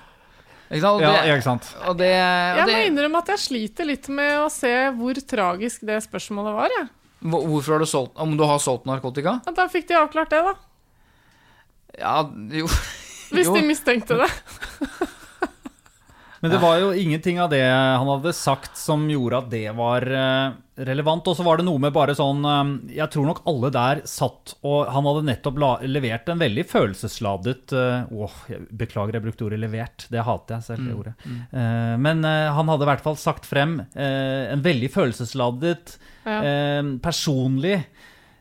[0.69, 0.99] Ikke sant?
[0.99, 1.67] Og Ja, det, ja, ikke sant?
[1.87, 5.85] og det, og Jeg må innrømme at jeg sliter litt med å se hvor tragisk
[5.87, 6.75] det spørsmålet var.
[6.75, 6.89] Jeg.
[7.25, 9.39] hvorfor har du solgt Om du har solgt narkotika?
[9.47, 10.53] Ja, Da fikk de avklart det, da.
[11.99, 12.17] Ja,
[12.53, 12.67] jo
[13.33, 13.55] Hvis jo.
[13.55, 14.29] de mistenkte det.
[16.41, 20.05] Men det var jo ingenting av det han hadde sagt som gjorde at det var
[20.07, 20.51] eh,
[20.87, 21.27] relevant.
[21.27, 24.53] Og så var det noe med bare sånn eh, Jeg tror nok alle der satt
[24.63, 29.59] og Han hadde nettopp levert en veldig følelsesladet eh, Åh, jeg beklager jeg brukte ordet
[29.59, 30.07] 'levert'.
[30.09, 31.15] Det hater jeg selv, det ordet.
[31.27, 35.97] Eh, men eh, han hadde i hvert fall sagt frem en veldig følelsesladet,
[36.29, 36.81] Ja.
[37.01, 37.79] personlig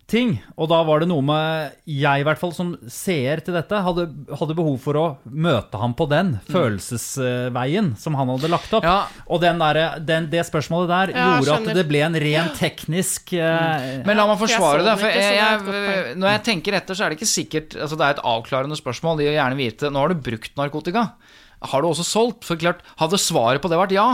[0.08, 0.30] ting.
[0.56, 4.06] Og da var det noe med Jeg, i hvert fall, som seer til dette, hadde,
[4.40, 8.86] hadde behov for å møte ham på den følelsesveien som han hadde lagt opp.
[8.88, 9.02] Ja.
[9.28, 11.74] Og den der, den, det spørsmålet der Ja, gjorde skjønner.
[11.74, 14.96] at det ble en ren teknisk eh, Men la meg forsvare det.
[15.02, 18.16] For jeg, jeg, når jeg tenker etter, så er det ikke sikkert altså Det er
[18.16, 19.20] et avklarende spørsmål.
[19.20, 21.10] De vil gjerne vite Nå har du brukt narkotika.
[21.68, 22.44] Har du også solgt?
[22.48, 24.08] For klart, Hadde svaret på det vært ja,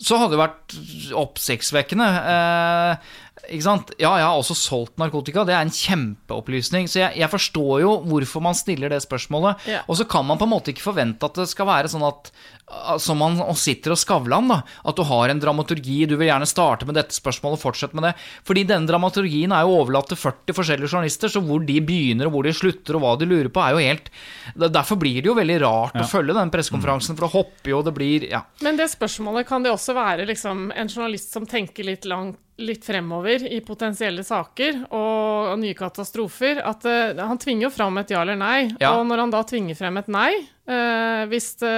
[0.00, 0.74] så hadde det vært
[1.20, 2.06] oppsiktsvekkende.
[2.32, 3.10] Eh,
[3.48, 3.92] ikke sant?
[4.00, 5.44] Ja, jeg har også solgt narkotika.
[5.48, 6.88] Det er en kjempeopplysning.
[6.90, 9.66] Så jeg, jeg forstår jo hvorfor man stiller det spørsmålet.
[9.70, 9.82] Ja.
[9.88, 12.32] Og så kan man på en måte ikke forvente at det skal være sånn at
[13.02, 14.60] som man og sitter og Skavlan, da.
[14.86, 16.04] At du har en dramaturgi.
[16.06, 18.12] Du vil gjerne starte med dette spørsmålet og fortsette med det.
[18.46, 22.36] Fordi denne dramaturgien er jo overlatt til 40 forskjellige journalister, så hvor de begynner og
[22.36, 24.10] hvor de slutter og hva de lurer på, er jo helt
[24.60, 27.94] Derfor blir det jo veldig rart å følge den pressekonferansen, for det hopper jo, det
[27.96, 28.42] blir Ja.
[28.64, 32.84] Men det spørsmålet kan det også være liksom, en journalist som tenker litt langt litt
[32.86, 36.62] fremover i potensielle saker og, nye katastrofer.
[36.66, 38.70] At uh, han tvinger jo fram et ja eller nei.
[38.80, 38.94] Ja.
[38.98, 40.30] Og når han da tvinger frem et nei
[40.70, 41.76] uh, hvis, det,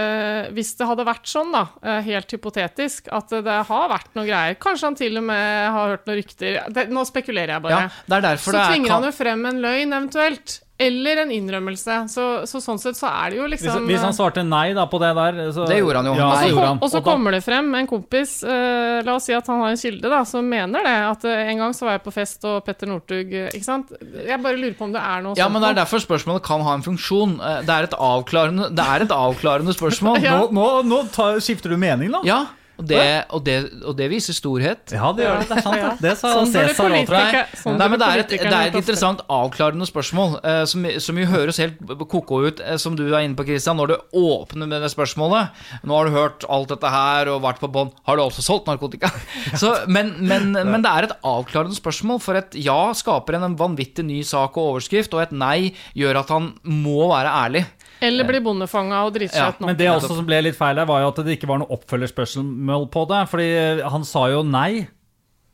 [0.56, 4.58] hvis det hadde vært sånn, da, eh, helt hypotetisk, at det har vært noe greier
[4.60, 7.80] Kanskje han til og med har hørt noen rykter det, Nå spekulerer jeg bare.
[7.86, 10.60] ja så det er tvinger kan- han jo frem en løgn, eventuelt.
[10.82, 11.96] Eller en innrømmelse.
[12.12, 14.98] Så, så sånn sett så er det jo liksom hvis han svarte nei da på
[15.02, 16.14] det der så, Det gjorde han jo.
[16.18, 16.48] Ja, Nei.
[16.50, 16.80] gjorde han.
[16.82, 19.80] og så kommer det frem en kompis, uh, la oss si at han har en
[19.80, 20.94] kilde da, som mener det.
[21.12, 23.92] At uh, en gang så var jeg på fest, og Petter Northug eh, Ikke sant?
[24.00, 26.44] Jeg bare lurer på om det er noe Ja, sånt men det er derfor spørsmålet
[26.46, 27.36] kan ha en funksjon.
[27.40, 30.20] Eh, Det er et avklarende, det er et avklarende spørsmål.
[30.26, 30.36] Ja.
[30.38, 32.20] Nå, nå, nå tar, skifter du mening, da?
[32.26, 32.40] Ja,
[32.80, 33.00] og det,
[33.30, 34.92] og det, og det viser storhet.
[34.96, 35.48] Ja, det gjør det.
[35.48, 35.90] Det er sant, Ja.
[36.00, 36.12] det.
[36.18, 37.46] Sa Sånn Cæsar òg, tror jeg.
[37.60, 41.18] sånn Nei, men det er et, det er et interessant avklarende spørsmål, eh, som, som
[41.20, 41.78] jo høres helt
[42.08, 45.52] ko-ko ut, eh, som du er inne på, Christian, når du åpner med det spørsmålet.
[45.84, 47.92] Nå har du hørt alt dette her og vært på bånn.
[48.08, 49.12] Har du også solgt narkotika?
[49.60, 54.04] Så, men, men, men det er et avklarende spørsmål, for et ja skaper en vanvittig
[54.08, 57.66] ny sak og overskrift, og et nei gjør at han må være ærlig.
[58.02, 59.68] Eller bli bondefanga og Ja, ut nå.
[59.70, 61.70] Men det også som ble litt feil her, var jo at det ikke var noe
[61.76, 63.20] oppfølgerspørsmål på det.
[63.30, 63.48] Fordi
[63.94, 64.88] han sa jo nei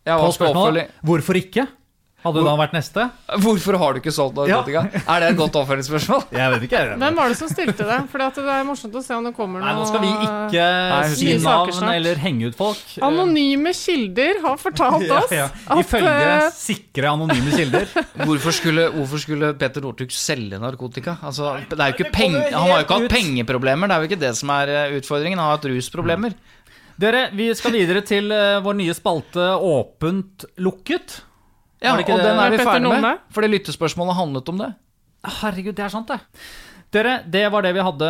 [0.09, 0.95] Ja, på spørsmålet.
[1.05, 1.67] Hvorfor ikke?
[2.29, 3.05] Hadde du da vært neste?
[3.41, 4.83] Hvorfor har du ikke solgt narkotika?
[5.01, 6.27] Er det et godt oppfølgingsspørsmål?
[6.39, 6.83] Jeg vet ikke.
[7.01, 7.99] Hvem var det som stilte det?
[8.13, 10.67] For det er morsomt å se om det kommer noe Nei, nå skal vi ikke
[10.93, 12.83] Nei, si navn eller henge ut folk.
[13.09, 15.49] Anonyme kilder har fortalt oss ja.
[15.49, 17.89] at Ifølge eh, sikre anonyme kilder.
[18.29, 21.17] Hvorfor skulle, hvorfor skulle Peter Northug selge narkotika?
[21.25, 24.11] Altså, det er jo ikke peng, han har jo ikke hatt pengeproblemer, det er jo
[24.11, 25.41] ikke det som er eh, utfordringen.
[25.41, 26.37] Han har hatt rusproblemer.
[26.99, 31.21] Dere, vi skal videre til eh, vår nye spalte Åpent lukket.
[31.83, 34.75] Ja, og det- den er vi ferdig med, fordi lyttespørsmålet handlet om det.
[35.25, 36.21] Herregud, det er sant, det.
[36.89, 38.07] Dere, det var det vi hadde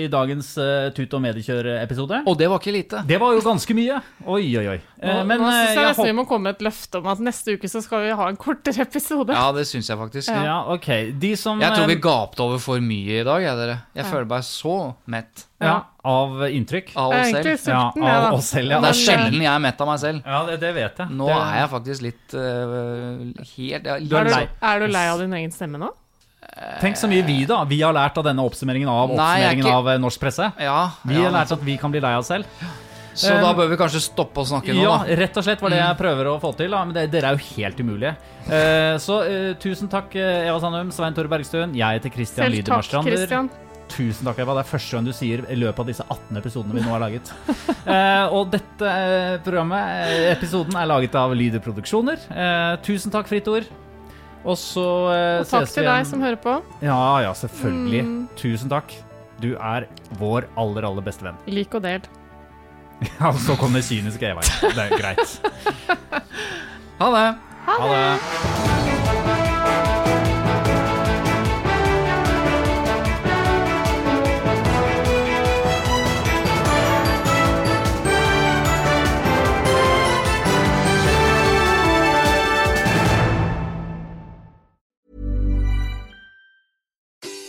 [0.00, 2.24] i dagens uh, Tut og mediekjør-episode.
[2.26, 3.02] Og det var ikke lite.
[3.06, 4.00] Det var jo ganske mye.
[4.26, 4.80] Oi, oi, oi.
[4.98, 7.20] Nå, Eh, men nå synes jeg jeg vi må komme med et løfte om at
[7.20, 9.34] neste uke så skal vi ha en kortere episode.
[9.36, 10.30] Ja, det syns jeg faktisk.
[10.32, 10.62] ja.
[10.74, 10.88] ok.
[11.20, 13.76] De som Jeg tror vi eh, gapte over for mye i dag, jeg, dere.
[13.94, 14.10] Jeg Ja.
[14.10, 14.76] føler meg så
[15.06, 15.44] mett.
[15.60, 16.92] ja, Av inntrykk.
[16.96, 17.50] Av oss selv.
[17.56, 18.80] Sulten, ja, av ja, oss selv, ja.
[18.80, 20.22] Det er sjelden jeg er mett av meg selv.
[20.24, 21.10] Ja, det, det vet jeg.
[21.10, 24.12] Nå det, er jeg faktisk litt uh, helt ja, litt...
[24.12, 25.92] er du, er du lei av din egen stemme nå?
[26.80, 29.64] Tenk så mye vi da Vi har lært av denne oppsummeringen av Nei, er oppsummeringen
[29.66, 30.52] ikke- av eh, norsk presse.
[30.60, 32.44] Ja, Vi ja, har lært at vi kan bli lei oss selv.
[33.14, 35.14] Så da bør vi kanskje stoppe å snakke nå, Ja, da.
[35.14, 36.70] rett og slett var det jeg prøver å få til.
[36.70, 36.84] Da.
[36.84, 38.16] Men det, dere er jo helt umulige.
[38.48, 41.76] Uh, så uh, tusen takk, eh, Eva Sandum, Svein Tore Bergstuen.
[41.78, 43.14] Jeg heter Christian Selv Lidermar takk, Strander.
[43.14, 43.50] Christian.
[43.94, 44.56] Tusen takk, Eva.
[44.58, 47.04] Det er første gang du sier i løpet av disse 18 episodene vi nå har
[47.06, 47.30] laget.
[47.84, 52.16] Eh, og dette eh, programmet, eh, episoden, er laget av Lyder Produksjoner.
[52.32, 53.66] Eh, tusen takk, Fritt Ord.
[54.44, 54.84] Og så
[55.14, 56.10] eh, Og takk ses til deg igjen.
[56.10, 56.54] som hører på.
[56.84, 58.02] Ja, ja, selvfølgelig.
[58.04, 58.18] Mm.
[58.36, 58.92] Tusen takk.
[59.40, 59.86] Du er
[60.20, 61.40] vår aller, aller beste venn.
[61.48, 62.04] Lik og del.
[63.18, 64.76] Ja, og så kommer kyniske Eva igjen.
[64.76, 65.40] Det er greit.
[67.00, 67.24] Ha det.
[67.66, 69.43] Ha det.